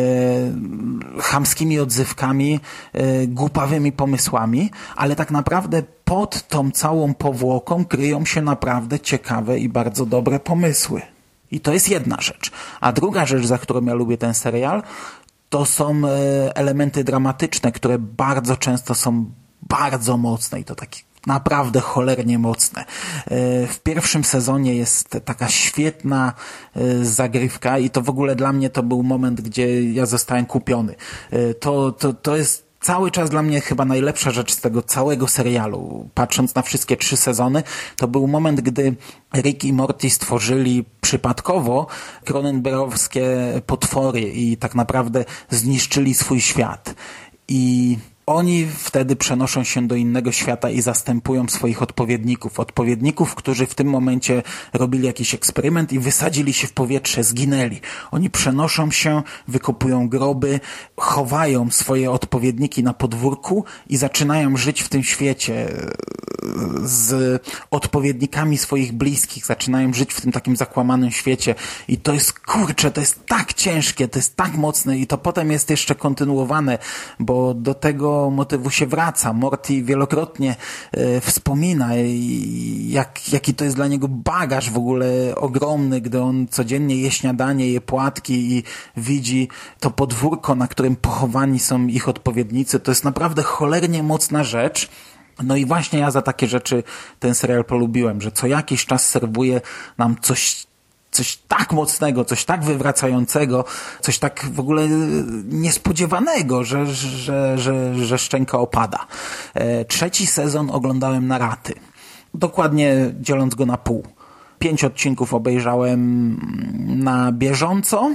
chamskimi 1.20 1.79
odzywkami, 1.79 2.59
e, 2.94 3.27
głupawymi 3.27 3.92
pomysłami, 3.92 4.72
ale 4.96 5.16
tak 5.16 5.31
naprawdę 5.31 5.83
pod 6.05 6.48
tą 6.48 6.72
całą 6.72 7.14
powłoką 7.14 7.86
kryją 7.86 8.25
się 8.25 8.42
naprawdę 8.42 9.00
ciekawe 9.00 9.59
i 9.59 9.70
bardzo 9.70 10.05
dobre 10.05 10.40
pomysły. 10.40 11.01
I 11.51 11.59
to 11.59 11.74
jest 11.74 11.90
jedna 11.90 12.18
rzecz. 12.22 12.51
A 12.81 12.92
druga 12.92 13.25
rzecz, 13.25 13.46
za 13.46 13.57
którą 13.57 13.86
ja 13.86 13.94
lubię 13.94 14.18
ten 14.18 14.33
serial, 14.33 14.83
to 15.50 15.66
są 15.66 16.01
e, 16.07 16.55
elementy 16.55 17.03
dramatyczne, 17.03 17.72
które 17.72 18.00
bardzo 18.00 18.57
często 18.57 18.96
są 18.96 19.25
bardzo 19.62 20.18
mocne 20.18 20.59
i 20.59 20.64
to 20.64 20.75
taki 20.75 21.03
naprawdę 21.27 21.79
cholernie 21.79 22.40
mocne. 22.40 22.81
E, 22.81 22.86
w 23.68 23.79
pierwszym 23.83 24.24
sezonie 24.24 24.75
jest 24.75 25.09
taka 25.25 25.50
świetna 25.50 26.33
e, 26.75 27.05
zagrywka 27.05 27.77
i 27.77 27.90
to 27.90 28.01
w 28.01 28.09
ogóle 28.09 28.36
dla 28.36 28.53
mnie 28.53 28.70
to 28.70 28.83
był 28.83 29.03
moment, 29.03 29.42
gdzie 29.42 29.92
ja 29.92 30.05
zostałem 30.05 30.46
kupiony. 30.46 30.96
E, 31.31 31.53
to, 31.53 31.92
to, 31.92 32.14
to 32.14 32.36
jest 32.36 32.74
cały 32.83 33.12
czas 33.12 33.29
dla 33.29 33.42
mnie 33.42 33.62
chyba 33.62 33.86
najlepsza 33.86 34.31
rzecz 34.31 34.53
z 34.53 34.62
tego 34.62 34.81
całego 34.81 35.27
serialu. 35.27 36.09
Patrząc 36.14 36.55
na 36.55 36.62
wszystkie 36.62 36.98
trzy 36.98 37.18
sezony, 37.18 37.64
to 37.98 38.07
był 38.07 38.27
moment, 38.27 38.62
gdy 38.62 38.96
Rick 39.36 39.64
i 39.64 39.74
Morty 39.74 40.09
stworzyli 40.09 40.86
przypadkowo 41.01 41.88
kronenberowskie 42.25 43.27
potwory 43.66 44.22
i 44.22 44.57
tak 44.57 44.75
naprawdę 44.75 45.25
zniszczyli 45.50 46.14
swój 46.14 46.42
świat. 46.42 46.96
I 47.48 47.98
oni 48.25 48.68
wtedy 48.77 49.16
przenoszą 49.16 49.64
się 49.64 49.88
do 49.88 49.96
innego 49.96 50.31
świata 50.31 50.70
i 50.70 50.81
zastępują 50.81 51.48
swoich 51.48 51.81
odpowiedników. 51.81 52.59
Odpowiedników, 52.59 53.36
którzy 53.36 53.66
w 53.66 53.75
tym 53.75 53.88
momencie 53.88 54.44
robili 54.74 55.05
jakiś 55.07 55.33
eksperyment 55.33 55.94
i 55.94 56.00
wysadzili 56.00 56.53
się 56.53 56.68
w 56.68 56.74
powietrze, 56.74 57.24
zginęli. 57.24 57.81
Oni 58.12 58.29
przenoszą 58.29 58.92
się, 58.92 59.24
wykopują 59.48 60.09
groby, 60.09 60.59
chowają 60.98 61.72
swoje 61.72 62.12
odpowiedniki 62.12 62.83
na 62.83 62.94
podwórku 62.94 63.66
i 63.90 63.98
zaczynają 63.98 64.57
żyć 64.57 64.81
w 64.81 64.90
tym 64.90 65.03
świecie 65.03 65.68
z 66.83 67.42
odpowiednikami 67.72 68.57
swoich 68.57 68.92
bliskich. 68.92 69.46
Zaczynają 69.46 69.94
żyć 69.94 70.14
w 70.14 70.22
tym 70.22 70.31
takim 70.31 70.55
zakłamanym 70.55 71.12
świecie. 71.12 71.55
I 71.88 71.98
to 71.98 72.14
jest, 72.14 72.40
kurczę, 72.40 72.92
to 72.92 73.01
jest 73.01 73.25
tak 73.25 73.53
ciężkie, 73.53 74.07
to 74.07 74.20
jest 74.20 74.36
tak 74.36 74.55
mocne 74.55 74.98
i 74.98 75.07
to 75.07 75.18
potem 75.18 75.51
jest 75.51 75.70
jeszcze 75.70 75.96
kontynuowane, 75.96 76.77
bo 77.20 77.53
do 77.53 77.74
tego 77.74 78.12
motywu 78.31 78.69
się 78.69 78.87
wraca. 78.87 79.33
Morty 79.33 79.83
wielokrotnie 79.83 80.55
e, 80.91 81.21
wspomina, 81.21 81.89
jak, 82.87 83.33
jaki 83.33 83.53
to 83.53 83.63
jest 83.63 83.75
dla 83.75 83.87
niego 83.87 84.07
bagaż 84.07 84.69
w 84.69 84.77
ogóle 84.77 85.35
ogromny, 85.35 86.01
gdy 86.01 86.21
on 86.21 86.47
codziennie 86.47 86.95
je 86.95 87.11
śniadanie, 87.11 87.69
je 87.69 87.81
płatki 87.81 88.53
i 88.53 88.63
widzi 88.97 89.47
to 89.79 89.91
podwórko, 89.91 90.55
na 90.55 90.67
którym 90.67 90.95
pochowani 90.95 91.59
są 91.59 91.87
ich 91.87 92.09
odpowiednicy. 92.09 92.79
To 92.79 92.91
jest 92.91 93.03
naprawdę 93.03 93.43
cholernie 93.43 94.03
mocna 94.03 94.43
rzecz. 94.43 94.89
No 95.43 95.55
i 95.55 95.65
właśnie 95.65 95.99
ja 95.99 96.11
za 96.11 96.21
takie 96.21 96.47
rzeczy 96.47 96.83
ten 97.19 97.35
serial 97.35 97.65
polubiłem, 97.65 98.21
że 98.21 98.31
co 98.31 98.47
jakiś 98.47 98.85
czas 98.85 99.09
serwuje 99.09 99.61
nam 99.97 100.15
coś 100.21 100.67
coś 101.13 101.39
tak 101.47 101.73
mocnego, 101.73 102.25
coś 102.25 102.45
tak 102.45 102.63
wywracającego, 102.63 103.65
coś 104.01 104.19
tak 104.19 104.45
w 104.53 104.59
ogóle 104.59 104.87
niespodziewanego, 105.45 106.63
że, 106.63 106.85
że, 106.85 107.57
że, 107.57 107.95
że 108.05 108.17
szczęka 108.17 108.57
opada. 108.57 109.07
E, 109.53 109.85
trzeci 109.85 110.27
sezon 110.27 110.69
oglądałem 110.71 111.27
na 111.27 111.37
raty. 111.37 111.73
Dokładnie 112.33 113.13
dzieląc 113.19 113.55
go 113.55 113.65
na 113.65 113.77
pół. 113.77 114.03
Pięć 114.59 114.83
odcinków 114.83 115.33
obejrzałem 115.33 116.37
na 117.03 117.31
bieżąco, 117.31 118.11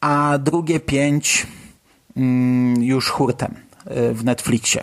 a 0.00 0.38
drugie 0.38 0.80
pięć 0.80 1.46
mm, 2.16 2.82
już 2.82 3.08
hurtem 3.10 3.54
e, 3.84 4.12
w 4.12 4.24
Netflixie. 4.24 4.82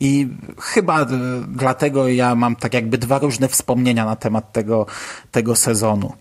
I 0.00 0.28
chyba 0.58 1.06
dlatego 1.48 2.08
ja 2.08 2.34
mam 2.34 2.56
tak 2.56 2.74
jakby 2.74 2.98
dwa 2.98 3.18
różne 3.18 3.48
wspomnienia 3.48 4.04
na 4.04 4.16
temat 4.16 4.52
tego, 4.52 4.86
tego 5.30 5.56
sezonu. 5.56 6.12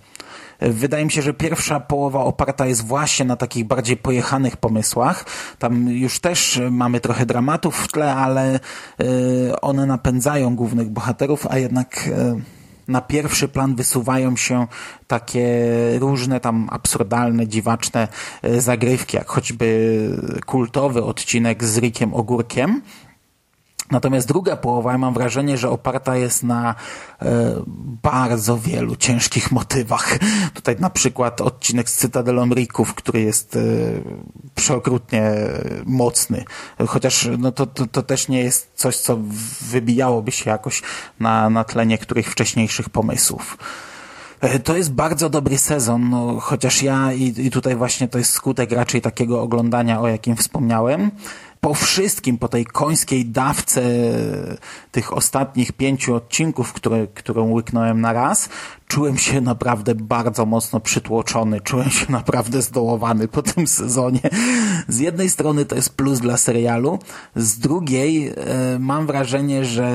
Wydaje 0.61 1.05
mi 1.05 1.11
się, 1.11 1.21
że 1.21 1.33
pierwsza 1.33 1.79
połowa 1.79 2.19
oparta 2.19 2.65
jest 2.65 2.85
właśnie 2.85 3.25
na 3.25 3.35
takich 3.35 3.65
bardziej 3.65 3.97
pojechanych 3.97 4.57
pomysłach. 4.57 5.25
Tam 5.59 5.89
już 5.89 6.19
też 6.19 6.61
mamy 6.71 6.99
trochę 6.99 7.25
dramatów 7.25 7.77
w 7.77 7.91
tle, 7.91 8.15
ale 8.15 8.53
e, 8.55 8.59
one 9.61 9.85
napędzają 9.85 10.55
głównych 10.55 10.89
bohaterów, 10.89 11.47
a 11.49 11.57
jednak 11.57 12.07
e, 12.07 12.39
na 12.87 13.01
pierwszy 13.01 13.47
plan 13.47 13.75
wysuwają 13.75 14.35
się 14.35 14.67
takie 15.07 15.47
różne 15.99 16.39
tam 16.39 16.67
absurdalne, 16.71 17.47
dziwaczne 17.47 18.07
e, 18.41 18.61
zagrywki, 18.61 19.17
jak 19.17 19.27
choćby 19.27 20.09
kultowy 20.45 21.03
odcinek 21.03 21.63
z 21.63 21.77
Rickiem 21.77 22.13
Ogórkiem, 22.13 22.81
Natomiast 23.91 24.27
druga 24.27 24.55
połowa, 24.55 24.91
ja 24.91 24.97
mam 24.97 25.13
wrażenie, 25.13 25.57
że 25.57 25.69
oparta 25.69 26.15
jest 26.15 26.43
na 26.43 26.75
e, 27.21 27.25
bardzo 28.03 28.57
wielu 28.57 28.95
ciężkich 28.95 29.51
motywach. 29.51 30.19
Tutaj 30.53 30.75
na 30.79 30.89
przykład 30.89 31.41
odcinek 31.41 31.89
z 31.89 31.95
Cytadelą 31.95 32.49
Rików, 32.49 32.93
który 32.93 33.21
jest 33.21 33.55
e, 33.55 33.59
przeokrutnie 34.55 35.33
mocny. 35.85 36.43
Chociaż 36.87 37.29
no 37.37 37.51
to, 37.51 37.65
to, 37.65 37.87
to, 37.87 38.03
też 38.03 38.27
nie 38.27 38.39
jest 38.39 38.71
coś, 38.75 38.97
co 38.97 39.17
wybijałoby 39.61 40.31
się 40.31 40.49
jakoś 40.49 40.81
na, 41.19 41.49
na 41.49 41.63
tle 41.63 41.85
niektórych 41.85 42.31
wcześniejszych 42.31 42.89
pomysłów. 42.89 43.57
E, 44.41 44.59
to 44.59 44.77
jest 44.77 44.91
bardzo 44.91 45.29
dobry 45.29 45.57
sezon, 45.57 46.09
no, 46.09 46.39
chociaż 46.39 46.83
ja 46.83 47.13
i, 47.13 47.33
i 47.37 47.51
tutaj 47.51 47.75
właśnie 47.75 48.07
to 48.07 48.17
jest 48.17 48.31
skutek 48.31 48.71
raczej 48.71 49.01
takiego 49.01 49.41
oglądania, 49.41 50.01
o 50.01 50.07
jakim 50.07 50.35
wspomniałem 50.35 51.11
po 51.61 51.73
wszystkim, 51.73 52.37
po 52.37 52.47
tej 52.47 52.65
końskiej 52.65 53.25
dawce 53.25 53.81
tych 54.91 55.13
ostatnich 55.13 55.71
pięciu 55.71 56.15
odcinków, 56.15 56.73
które, 56.73 57.07
którą 57.07 57.51
łyknąłem 57.51 58.01
na 58.01 58.13
raz, 58.13 58.49
czułem 58.87 59.17
się 59.17 59.41
naprawdę 59.41 59.95
bardzo 59.95 60.45
mocno 60.45 60.79
przytłoczony, 60.79 61.61
czułem 61.61 61.89
się 61.89 62.11
naprawdę 62.11 62.61
zdołowany 62.61 63.27
po 63.27 63.41
tym 63.41 63.67
sezonie. 63.67 64.21
Z 64.87 64.99
jednej 64.99 65.29
strony 65.29 65.65
to 65.65 65.75
jest 65.75 65.95
plus 65.95 66.19
dla 66.19 66.37
serialu, 66.37 66.99
z 67.35 67.59
drugiej 67.59 68.27
e, 68.27 68.33
mam 68.79 69.07
wrażenie, 69.07 69.65
że 69.65 69.91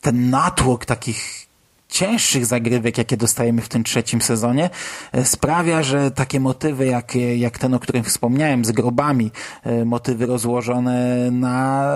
ten 0.00 0.30
natłok 0.30 0.84
takich 0.84 1.47
cięższych 1.88 2.46
zagrywek, 2.46 2.98
jakie 2.98 3.16
dostajemy 3.16 3.62
w 3.62 3.68
tym 3.68 3.84
trzecim 3.84 4.22
sezonie, 4.22 4.70
e, 5.12 5.24
sprawia, 5.24 5.82
że 5.82 6.10
takie 6.10 6.40
motywy, 6.40 6.86
jak, 6.86 7.14
jak 7.36 7.58
ten, 7.58 7.74
o 7.74 7.78
którym 7.78 8.04
wspomniałem, 8.04 8.64
z 8.64 8.72
grobami, 8.72 9.30
e, 9.64 9.84
motywy 9.84 10.26
rozłożone 10.26 11.30
na 11.30 11.88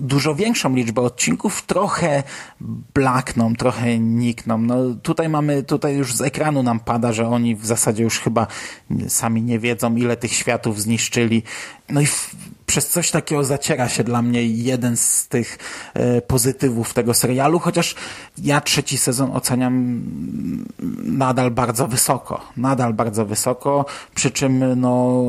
dużo 0.00 0.34
większą 0.34 0.74
liczbę 0.74 1.02
odcinków, 1.02 1.62
trochę 1.62 2.22
blakną, 2.94 3.56
trochę 3.56 3.98
nikną. 3.98 4.58
No 4.58 4.94
tutaj 5.02 5.28
mamy, 5.28 5.62
tutaj 5.62 5.96
już 5.96 6.16
z 6.16 6.20
ekranu 6.20 6.62
nam 6.62 6.80
pada, 6.80 7.12
że 7.12 7.28
oni 7.28 7.56
w 7.56 7.66
zasadzie 7.66 8.04
już 8.04 8.20
chyba 8.20 8.46
sami 9.08 9.42
nie 9.42 9.58
wiedzą, 9.58 9.96
ile 9.96 10.16
tych 10.16 10.32
światów 10.32 10.80
zniszczyli. 10.80 11.42
No 11.88 12.00
i 12.00 12.06
przez 12.68 12.88
coś 12.88 13.10
takiego 13.10 13.44
zaciera 13.44 13.88
się 13.88 14.04
dla 14.04 14.22
mnie 14.22 14.46
jeden 14.46 14.96
z 14.96 15.28
tych 15.28 15.58
e, 15.94 16.20
pozytywów 16.20 16.94
tego 16.94 17.14
serialu, 17.14 17.58
chociaż 17.58 17.94
ja 18.38 18.60
trzeci 18.60 18.98
sezon 18.98 19.30
oceniam 19.36 20.02
nadal 21.02 21.50
bardzo 21.50 21.88
wysoko. 21.88 22.40
Nadal 22.56 22.94
bardzo 22.94 23.26
wysoko, 23.26 23.84
przy 24.14 24.30
czym 24.30 24.80
no, 24.80 25.22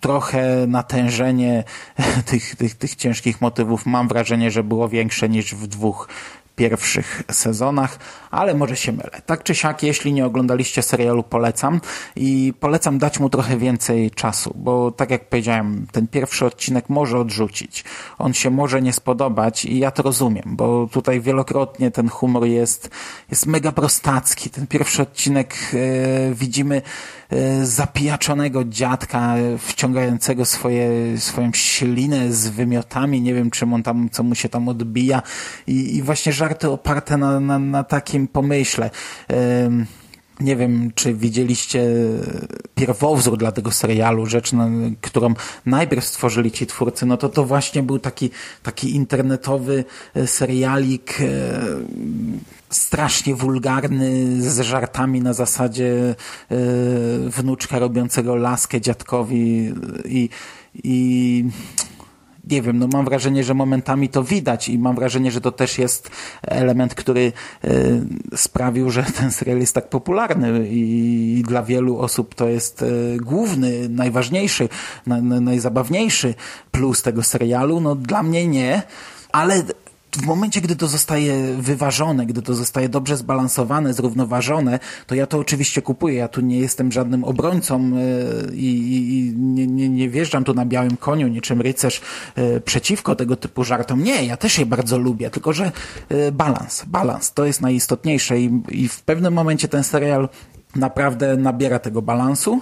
trochę 0.00 0.66
natężenie 0.68 1.64
tych, 2.30 2.56
tych, 2.56 2.74
tych 2.74 2.94
ciężkich 2.94 3.40
motywów 3.40 3.86
mam 3.86 4.08
wrażenie, 4.08 4.50
że 4.50 4.62
było 4.62 4.88
większe 4.88 5.28
niż 5.28 5.54
w 5.54 5.66
dwóch 5.66 6.08
pierwszych 6.56 7.22
sezonach, 7.30 7.98
ale 8.36 8.54
może 8.54 8.76
się 8.76 8.92
mylę. 8.92 9.22
Tak 9.26 9.42
czy 9.42 9.54
siak, 9.54 9.82
jeśli 9.82 10.12
nie 10.12 10.26
oglądaliście 10.26 10.82
serialu, 10.82 11.22
polecam 11.22 11.80
i 12.16 12.54
polecam 12.60 12.98
dać 12.98 13.20
mu 13.20 13.30
trochę 13.30 13.56
więcej 13.56 14.10
czasu, 14.10 14.52
bo 14.56 14.90
tak 14.90 15.10
jak 15.10 15.28
powiedziałem, 15.28 15.86
ten 15.92 16.06
pierwszy 16.08 16.46
odcinek 16.46 16.88
może 16.88 17.18
odrzucić. 17.18 17.84
On 18.18 18.34
się 18.34 18.50
może 18.50 18.82
nie 18.82 18.92
spodobać 18.92 19.64
i 19.64 19.78
ja 19.78 19.90
to 19.90 20.02
rozumiem, 20.02 20.44
bo 20.46 20.88
tutaj 20.92 21.20
wielokrotnie 21.20 21.90
ten 21.90 22.08
humor 22.08 22.44
jest, 22.44 22.90
jest 23.30 23.46
mega 23.46 23.72
prostacki. 23.72 24.50
Ten 24.50 24.66
pierwszy 24.66 25.02
odcinek 25.02 25.54
e, 25.74 26.34
widzimy 26.34 26.82
e, 27.30 27.66
zapijaczonego 27.66 28.64
dziadka 28.64 29.34
wciągającego 29.58 30.44
swoje, 30.44 30.88
swoją 31.18 31.50
ślinę 31.52 32.32
z 32.32 32.48
wymiotami, 32.48 33.20
nie 33.22 33.34
wiem 33.34 33.50
czym 33.50 33.74
on 33.74 33.82
tam, 33.82 34.10
co 34.10 34.22
mu 34.22 34.34
się 34.34 34.48
tam 34.48 34.68
odbija 34.68 35.22
i, 35.66 35.96
i 35.96 36.02
właśnie 36.02 36.32
żarty 36.32 36.70
oparte 36.70 37.16
na, 37.16 37.40
na, 37.40 37.58
na 37.58 37.84
takim 37.84 38.25
pomyśle. 38.32 38.90
Nie 40.40 40.56
wiem, 40.56 40.90
czy 40.94 41.14
widzieliście 41.14 41.84
pierwowzór 42.74 43.38
dla 43.38 43.52
tego 43.52 43.70
serialu, 43.70 44.26
rzecz, 44.26 44.50
którą 45.00 45.34
najpierw 45.66 46.04
stworzyli 46.04 46.52
ci 46.52 46.66
twórcy, 46.66 47.06
no 47.06 47.16
to 47.16 47.28
to 47.28 47.44
właśnie 47.44 47.82
był 47.82 47.98
taki, 47.98 48.30
taki 48.62 48.94
internetowy 48.96 49.84
e, 50.14 50.26
serialik 50.26 51.20
e, 51.20 51.24
strasznie 52.70 53.34
wulgarny, 53.34 54.42
z 54.42 54.60
żartami 54.60 55.20
na 55.20 55.32
zasadzie 55.32 55.94
e, 55.94 56.14
wnuczka 57.28 57.78
robiącego 57.78 58.36
laskę 58.36 58.80
dziadkowi 58.80 59.72
i, 60.04 60.28
i 60.74 61.44
nie 62.46 62.62
wiem, 62.62 62.78
no 62.78 62.88
mam 62.92 63.04
wrażenie, 63.04 63.44
że 63.44 63.54
momentami 63.54 64.08
to 64.08 64.24
widać 64.24 64.68
i 64.68 64.78
mam 64.78 64.96
wrażenie, 64.96 65.30
że 65.30 65.40
to 65.40 65.52
też 65.52 65.78
jest 65.78 66.10
element, 66.42 66.94
który 66.94 67.32
y, 67.64 68.02
sprawił, 68.36 68.90
że 68.90 69.02
ten 69.18 69.32
serial 69.32 69.58
jest 69.58 69.74
tak 69.74 69.88
popularny 69.88 70.68
i 70.68 71.42
dla 71.46 71.62
wielu 71.62 71.98
osób 71.98 72.34
to 72.34 72.48
jest 72.48 72.82
y, 72.82 73.16
główny, 73.22 73.88
najważniejszy, 73.88 74.68
na, 75.06 75.20
na, 75.20 75.40
najzabawniejszy 75.40 76.34
plus 76.70 77.02
tego 77.02 77.22
serialu. 77.22 77.80
No 77.80 77.94
dla 77.94 78.22
mnie 78.22 78.46
nie, 78.46 78.82
ale 79.32 79.62
w 80.16 80.26
momencie, 80.26 80.60
gdy 80.60 80.76
to 80.76 80.86
zostaje 80.86 81.54
wyważone, 81.54 82.26
gdy 82.26 82.42
to 82.42 82.54
zostaje 82.54 82.88
dobrze 82.88 83.16
zbalansowane, 83.16 83.94
zrównoważone, 83.94 84.78
to 85.06 85.14
ja 85.14 85.26
to 85.26 85.38
oczywiście 85.38 85.82
kupuję. 85.82 86.14
Ja 86.14 86.28
tu 86.28 86.40
nie 86.40 86.58
jestem 86.58 86.92
żadnym 86.92 87.24
obrońcą 87.24 87.76
e, 87.76 88.54
i, 88.54 89.18
i 89.18 89.32
nie, 89.36 89.66
nie, 89.66 89.88
nie 89.88 90.08
wjeżdżam 90.08 90.44
tu 90.44 90.54
na 90.54 90.66
białym 90.66 90.96
koniu, 90.96 91.28
niczym 91.28 91.60
rycerz 91.60 92.00
e, 92.34 92.60
przeciwko 92.60 93.16
tego 93.16 93.36
typu 93.36 93.64
żartom. 93.64 94.04
Nie, 94.04 94.24
ja 94.24 94.36
też 94.36 94.58
je 94.58 94.66
bardzo 94.66 94.98
lubię, 94.98 95.30
tylko 95.30 95.52
że 95.52 95.72
e, 96.08 96.32
balans, 96.32 96.84
balans, 96.86 97.32
to 97.32 97.46
jest 97.46 97.60
najistotniejsze 97.60 98.40
i, 98.40 98.62
i 98.68 98.88
w 98.88 99.02
pewnym 99.02 99.34
momencie 99.34 99.68
ten 99.68 99.84
serial 99.84 100.28
naprawdę 100.76 101.36
nabiera 101.36 101.78
tego 101.78 102.02
balansu. 102.02 102.60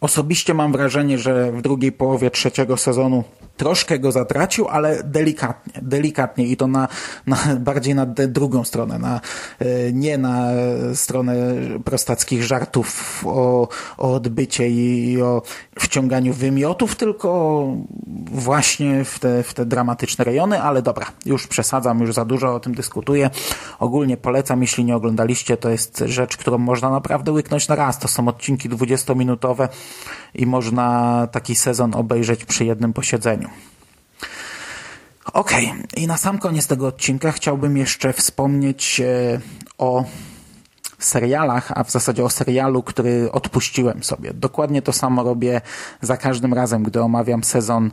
Osobiście 0.00 0.54
mam 0.54 0.72
wrażenie, 0.72 1.18
że 1.18 1.52
w 1.52 1.62
drugiej 1.62 1.92
połowie 1.92 2.30
trzeciego 2.30 2.76
sezonu 2.76 3.24
troszkę 3.56 3.98
go 3.98 4.12
zatracił, 4.12 4.68
ale 4.68 5.02
delikatnie, 5.04 5.82
delikatnie 5.82 6.46
i 6.46 6.56
to 6.56 6.66
na, 6.66 6.88
na 7.26 7.36
bardziej 7.60 7.94
na 7.94 8.06
drugą 8.06 8.64
stronę, 8.64 8.98
na, 8.98 9.20
e, 9.58 9.92
nie 9.92 10.18
na 10.18 10.48
stronę 10.94 11.36
prostackich 11.84 12.42
żartów 12.42 13.22
o, 13.26 13.68
o 13.98 14.14
odbycie 14.14 14.68
i 14.68 15.22
o 15.22 15.42
wciąganiu 15.78 16.32
wymiotów, 16.32 16.96
tylko 16.96 17.66
właśnie 18.30 19.04
w 19.04 19.18
te, 19.18 19.42
w 19.42 19.54
te 19.54 19.66
dramatyczne 19.66 20.24
rejony, 20.24 20.62
ale 20.62 20.82
dobra, 20.82 21.06
już 21.26 21.46
przesadzam, 21.46 22.00
już 22.00 22.14
za 22.14 22.24
dużo 22.24 22.54
o 22.54 22.60
tym 22.60 22.74
dyskutuję. 22.74 23.30
Ogólnie 23.78 24.16
polecam, 24.16 24.62
jeśli 24.62 24.84
nie 24.84 24.96
oglądaliście, 24.96 25.56
to 25.56 25.70
jest 25.70 26.04
rzecz, 26.06 26.36
którą 26.36 26.58
można 26.58 26.90
naprawdę 26.90 27.32
łyknąć 27.32 27.68
na 27.68 27.74
raz. 27.74 27.98
To 27.98 28.08
są 28.08 28.28
odcinki 28.28 28.70
20-minutowe 28.70 29.68
i 30.34 30.46
można 30.46 31.26
taki 31.32 31.54
sezon 31.54 31.94
obejrzeć 31.94 32.44
przy 32.44 32.64
jednym 32.64 32.92
posiedzeniu. 32.92 33.48
Okay. 35.32 35.62
i 35.96 36.06
na 36.06 36.16
sam 36.16 36.38
koniec 36.38 36.66
tego 36.66 36.86
odcinka 36.86 37.32
chciałbym 37.32 37.76
jeszcze 37.76 38.12
wspomnieć 38.12 39.00
e, 39.00 39.40
o 39.78 40.04
serialach, 40.98 41.72
a 41.74 41.84
w 41.84 41.90
zasadzie 41.90 42.24
o 42.24 42.30
serialu, 42.30 42.82
który 42.82 43.32
odpuściłem 43.32 44.02
sobie. 44.02 44.34
Dokładnie 44.34 44.82
to 44.82 44.92
samo 44.92 45.22
robię 45.22 45.60
za 46.00 46.16
każdym 46.16 46.54
razem, 46.54 46.82
gdy 46.82 47.02
omawiam 47.02 47.44
sezon 47.44 47.90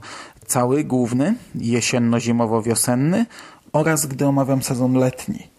cały, 0.47 0.83
główny, 0.83 1.35
jesienno-zimowo-wiosenny 1.55 3.25
oraz 3.73 4.05
gdy 4.05 4.27
omawiam 4.27 4.63
sezon 4.63 4.93
letni. 4.93 5.52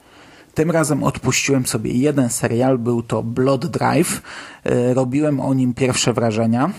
Tym 0.55 0.71
razem 0.71 1.03
odpuściłem 1.03 1.67
sobie 1.67 1.93
jeden 1.93 2.31
serial, 2.31 2.79
był 2.79 3.03
to 3.03 3.23
Blood 3.23 3.67
Drive. 3.67 4.23
E, 4.64 4.95
robiłem 4.95 5.40
o 5.40 5.55
nim 5.55 5.75
pierwsze 5.75 6.12
wrażenia 6.12 6.71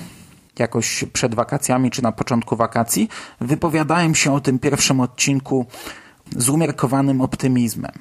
jakoś 0.59 1.05
przed 1.13 1.35
wakacjami 1.35 1.91
czy 1.91 2.03
na 2.03 2.11
początku 2.11 2.55
wakacji. 2.55 3.09
Wypowiadałem 3.41 4.15
się 4.15 4.33
o 4.33 4.39
tym 4.39 4.59
pierwszym 4.59 4.99
odcinku 4.99 5.65
z 6.37 6.49
umiarkowanym 6.49 7.21
optymizmem. 7.21 7.91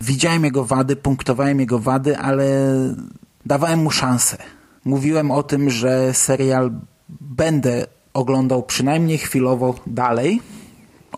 Widziałem 0.00 0.44
jego 0.44 0.64
wady, 0.64 0.96
punktowałem 0.96 1.60
jego 1.60 1.78
wady, 1.78 2.18
ale 2.18 2.46
dawałem 3.46 3.82
mu 3.82 3.90
szansę. 3.90 4.36
Mówiłem 4.84 5.30
o 5.30 5.42
tym, 5.42 5.70
że 5.70 6.14
serial 6.14 6.70
będę 7.20 7.86
oglądał 8.14 8.62
przynajmniej 8.62 9.18
chwilowo 9.18 9.74
dalej, 9.86 10.42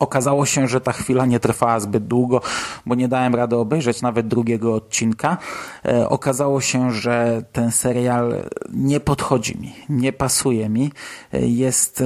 Okazało 0.01 0.47
się, 0.47 0.69
że 0.69 0.81
ta 0.81 0.93
chwila 0.93 1.27
nie 1.27 1.41
trwała 1.41 1.81
zbyt 1.81 2.07
długo, 2.07 2.41
bo 2.87 2.95
nie 2.95 3.09
dałem 3.09 3.35
rady 3.35 3.57
obejrzeć 3.57 4.03
nawet 4.03 4.29
drugiego 4.29 4.75
odcinka. 4.75 5.37
E, 5.85 6.09
okazało 6.09 6.61
się, 6.61 6.93
że 6.93 7.43
ten 7.53 7.71
serial 7.71 8.35
nie 8.73 9.01
podchodzi 9.01 9.59
mi, 9.59 9.73
nie 9.89 10.13
pasuje 10.13 10.69
mi. 10.69 10.93
E, 11.33 11.47
jest 11.47 12.01
e, 12.01 12.05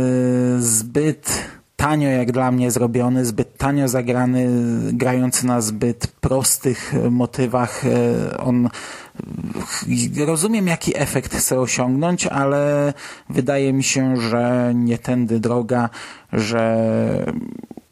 zbyt 0.59 1.49
tanio 1.77 2.09
jak 2.09 2.33
dla 2.33 2.51
mnie 2.51 2.71
zrobiony, 2.71 3.25
zbyt 3.25 3.57
tanio 3.57 3.89
zagrany, 3.89 4.49
grający 4.93 5.47
na 5.47 5.61
zbyt 5.61 6.07
prostych 6.07 6.95
motywach. 7.11 7.83
On 8.39 8.69
rozumiem 10.27 10.67
jaki 10.67 10.99
efekt 10.99 11.35
chce 11.35 11.61
osiągnąć, 11.61 12.27
ale 12.27 12.93
wydaje 13.31 13.73
mi 13.73 13.83
się, 13.83 14.17
że 14.17 14.73
nie 14.75 14.99
tędy 14.99 15.41
droga, 15.41 15.91
że 16.33 17.33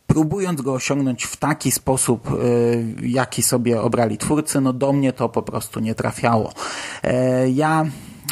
próbując 0.07 0.61
go 0.61 0.73
osiągnąć 0.73 1.25
w 1.25 1.37
taki 1.37 1.71
sposób, 1.71 2.31
jaki 3.03 3.43
sobie 3.43 3.81
obrali 3.81 4.19
twórcy, 4.19 4.61
no 4.61 4.73
do 4.73 4.93
mnie 4.93 5.13
to 5.13 5.29
po 5.29 5.43
prostu 5.43 5.81
nie 5.81 5.95
trafiało. 5.95 6.53
Ja 7.55 7.87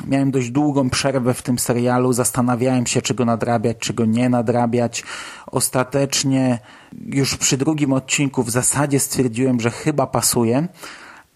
miałem 0.06 0.30
dość 0.30 0.50
długą 0.50 0.90
przerwę 0.90 1.34
w 1.34 1.42
tym 1.42 1.58
serialu, 1.58 2.12
zastanawiałem 2.12 2.86
się, 2.86 3.02
czy 3.02 3.14
go 3.14 3.24
nadrabiać, 3.24 3.76
czy 3.78 3.94
go 3.94 4.04
nie 4.04 4.28
nadrabiać. 4.28 5.04
Ostatecznie 5.46 6.58
już 7.06 7.36
przy 7.36 7.56
drugim 7.56 7.92
odcinku 7.92 8.42
w 8.42 8.50
zasadzie 8.50 9.00
stwierdziłem, 9.00 9.60
że 9.60 9.70
chyba 9.70 10.06
pasuje, 10.06 10.68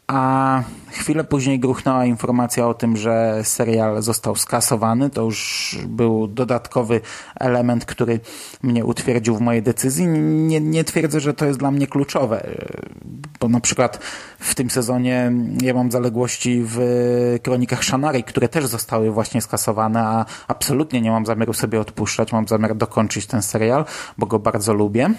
a 0.08 0.62
chwilę 0.90 1.24
później 1.24 1.60
gruchnęła 1.60 2.04
informacja 2.04 2.68
o 2.68 2.74
tym, 2.74 2.96
że 2.96 3.40
serial 3.44 4.02
został 4.02 4.36
skasowany. 4.36 5.10
To 5.10 5.22
już 5.22 5.78
był 5.88 6.28
dodatkowy 6.28 7.00
element, 7.40 7.84
który 7.84 8.20
mnie 8.62 8.84
utwierdził 8.84 9.36
w 9.36 9.40
mojej 9.40 9.62
decyzji. 9.62 10.06
Nie, 10.06 10.60
nie 10.60 10.84
twierdzę, 10.84 11.20
że 11.20 11.34
to 11.34 11.44
jest 11.44 11.58
dla 11.58 11.70
mnie 11.70 11.86
kluczowe, 11.86 12.46
bo 13.40 13.48
na 13.48 13.60
przykład 13.60 13.98
w 14.38 14.54
tym 14.54 14.70
sezonie 14.70 15.32
ja 15.62 15.74
mam 15.74 15.90
zaległości 15.90 16.62
w 16.66 16.78
Kronikach 17.42 17.84
Shannari, 17.84 18.24
które 18.24 18.48
też 18.48 18.66
zostały 18.66 19.10
właśnie 19.10 19.42
skasowane, 19.42 20.00
a 20.00 20.24
absolutnie 20.48 21.00
nie 21.00 21.10
mam 21.10 21.26
zamiaru 21.26 21.52
sobie 21.52 21.80
odpuszczać. 21.80 22.32
Mam 22.32 22.48
zamiar 22.48 22.76
dokończyć 22.76 23.26
ten 23.26 23.42
serial, 23.42 23.84
bo 24.18 24.26
go 24.26 24.38
bardzo 24.38 24.74
lubię. 24.74 25.10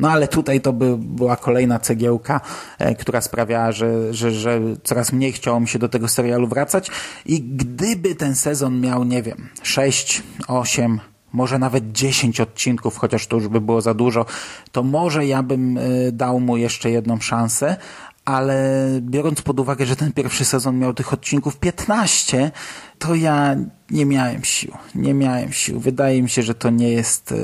No 0.00 0.10
ale 0.10 0.28
tutaj 0.28 0.60
to 0.60 0.72
by 0.72 0.96
była 0.98 1.36
kolejna 1.36 1.78
cegiełka, 1.78 2.40
e, 2.78 2.94
która 2.94 3.20
sprawiała, 3.20 3.72
że, 3.72 4.14
że, 4.14 4.30
że 4.30 4.60
coraz 4.84 5.12
mniej 5.12 5.32
chciało 5.32 5.60
mi 5.60 5.68
się 5.68 5.78
do 5.78 5.88
tego 5.88 6.08
serialu 6.08 6.46
wracać 6.46 6.90
i 7.26 7.42
gdyby 7.42 8.14
ten 8.14 8.34
sezon 8.34 8.80
miał, 8.80 9.04
nie 9.04 9.22
wiem, 9.22 9.48
6, 9.62 10.22
8, 10.48 11.00
może 11.32 11.58
nawet 11.58 11.92
10 11.92 12.40
odcinków, 12.40 12.96
chociaż 12.96 13.26
to 13.26 13.36
już 13.36 13.48
by 13.48 13.60
było 13.60 13.80
za 13.80 13.94
dużo, 13.94 14.26
to 14.72 14.82
może 14.82 15.26
ja 15.26 15.42
bym 15.42 15.78
e, 15.78 15.80
dał 16.12 16.40
mu 16.40 16.56
jeszcze 16.56 16.90
jedną 16.90 17.20
szansę, 17.20 17.76
ale 18.24 18.88
biorąc 19.00 19.42
pod 19.42 19.60
uwagę, 19.60 19.86
że 19.86 19.96
ten 19.96 20.12
pierwszy 20.12 20.44
sezon 20.44 20.78
miał 20.78 20.94
tych 20.94 21.12
odcinków 21.12 21.56
15, 21.56 22.50
to 22.98 23.14
ja 23.14 23.56
nie 23.90 24.06
miałem 24.06 24.44
sił. 24.44 24.72
Nie 24.94 25.14
miałem 25.14 25.52
sił. 25.52 25.80
Wydaje 25.80 26.22
mi 26.22 26.30
się, 26.30 26.42
że 26.42 26.54
to 26.54 26.70
nie 26.70 26.88
jest 26.88 27.32
e, 27.32 27.36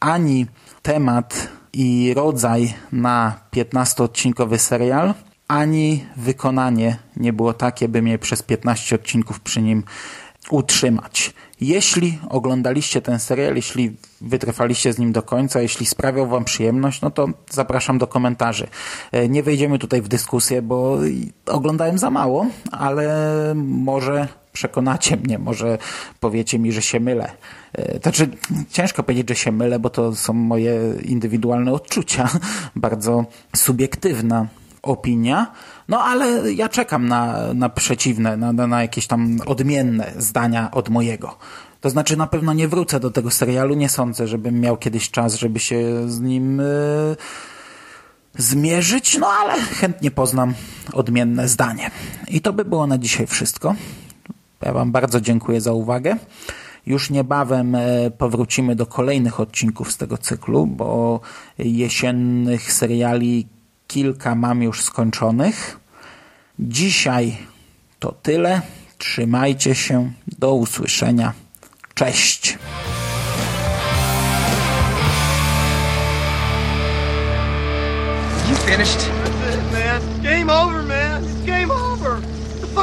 ani 0.00 0.46
temat 0.82 1.48
i 1.74 2.14
rodzaj 2.14 2.74
na 2.92 3.40
15-odcinkowy 3.52 4.58
serial, 4.58 5.14
ani 5.48 6.04
wykonanie 6.16 6.96
nie 7.16 7.32
było 7.32 7.52
takie, 7.52 7.88
by 7.88 8.02
mnie 8.02 8.18
przez 8.18 8.42
15 8.42 8.94
odcinków 8.94 9.40
przy 9.40 9.62
nim 9.62 9.82
utrzymać. 10.50 11.34
Jeśli 11.60 12.18
oglądaliście 12.28 13.02
ten 13.02 13.18
serial, 13.18 13.56
jeśli 13.56 13.96
wytrwaliście 14.20 14.92
z 14.92 14.98
nim 14.98 15.12
do 15.12 15.22
końca, 15.22 15.60
jeśli 15.60 15.86
sprawiał 15.86 16.26
wam 16.26 16.44
przyjemność, 16.44 17.00
no 17.00 17.10
to 17.10 17.28
zapraszam 17.50 17.98
do 17.98 18.06
komentarzy. 18.06 18.66
E, 19.12 19.28
nie 19.28 19.42
wejdziemy 19.42 19.78
tutaj 19.78 20.02
w 20.02 20.08
dyskusję, 20.08 20.62
bo 20.62 20.98
oglądałem 21.46 21.98
za 21.98 22.10
mało, 22.10 22.46
ale 22.72 23.52
może 23.56 24.28
przekonacie 24.54 25.16
mnie, 25.16 25.38
może 25.38 25.78
powiecie 26.20 26.58
mi, 26.58 26.72
że 26.72 26.82
się 26.82 27.00
mylę. 27.00 27.32
E, 27.72 27.98
znaczy, 28.02 28.28
ciężko 28.70 29.02
powiedzieć, 29.02 29.28
że 29.28 29.34
się 29.34 29.52
mylę, 29.52 29.78
bo 29.78 29.90
to 29.90 30.14
są 30.14 30.32
moje 30.32 30.74
indywidualne 31.02 31.72
odczucia, 31.72 32.28
bardzo 32.76 33.24
subiektywna 33.56 34.46
opinia, 34.82 35.52
no 35.88 36.04
ale 36.04 36.52
ja 36.52 36.68
czekam 36.68 37.08
na, 37.08 37.54
na 37.54 37.68
przeciwne, 37.68 38.36
na, 38.36 38.52
na 38.52 38.82
jakieś 38.82 39.06
tam 39.06 39.38
odmienne 39.46 40.12
zdania 40.16 40.70
od 40.70 40.88
mojego. 40.88 41.38
To 41.80 41.90
znaczy 41.90 42.16
na 42.16 42.26
pewno 42.26 42.52
nie 42.52 42.68
wrócę 42.68 43.00
do 43.00 43.10
tego 43.10 43.30
serialu, 43.30 43.74
nie 43.74 43.88
sądzę, 43.88 44.28
żebym 44.28 44.60
miał 44.60 44.76
kiedyś 44.76 45.10
czas, 45.10 45.34
żeby 45.34 45.60
się 45.60 46.08
z 46.10 46.20
nim 46.20 46.58
yy, 46.58 47.16
zmierzyć, 48.36 49.18
no 49.18 49.26
ale 49.26 49.62
chętnie 49.62 50.10
poznam 50.10 50.54
odmienne 50.92 51.48
zdanie. 51.48 51.90
I 52.28 52.40
to 52.40 52.52
by 52.52 52.64
było 52.64 52.86
na 52.86 52.98
dzisiaj 52.98 53.26
wszystko. 53.26 53.74
Ja 54.64 54.72
Wam 54.72 54.92
bardzo 54.92 55.20
dziękuję 55.20 55.60
za 55.60 55.72
uwagę. 55.72 56.16
Już 56.86 57.10
niebawem 57.10 57.74
e, 57.74 58.10
powrócimy 58.10 58.76
do 58.76 58.86
kolejnych 58.86 59.40
odcinków 59.40 59.92
z 59.92 59.96
tego 59.96 60.18
cyklu, 60.18 60.66
bo 60.66 61.20
jesiennych 61.58 62.72
seriali 62.72 63.46
kilka 63.86 64.34
mam 64.34 64.62
już 64.62 64.82
skończonych. 64.82 65.80
Dzisiaj 66.58 67.36
to 67.98 68.12
tyle. 68.12 68.62
Trzymajcie 68.98 69.74
się. 69.74 70.12
Do 70.38 70.54
usłyszenia. 70.54 71.32
Cześć. 71.94 72.58
You 78.48 78.56
finished? 78.56 78.98
That's 78.98 79.54
it, 79.54 79.72
man. 79.72 80.22
Game 80.22 80.50
over, 80.50 80.82
man. 80.82 81.03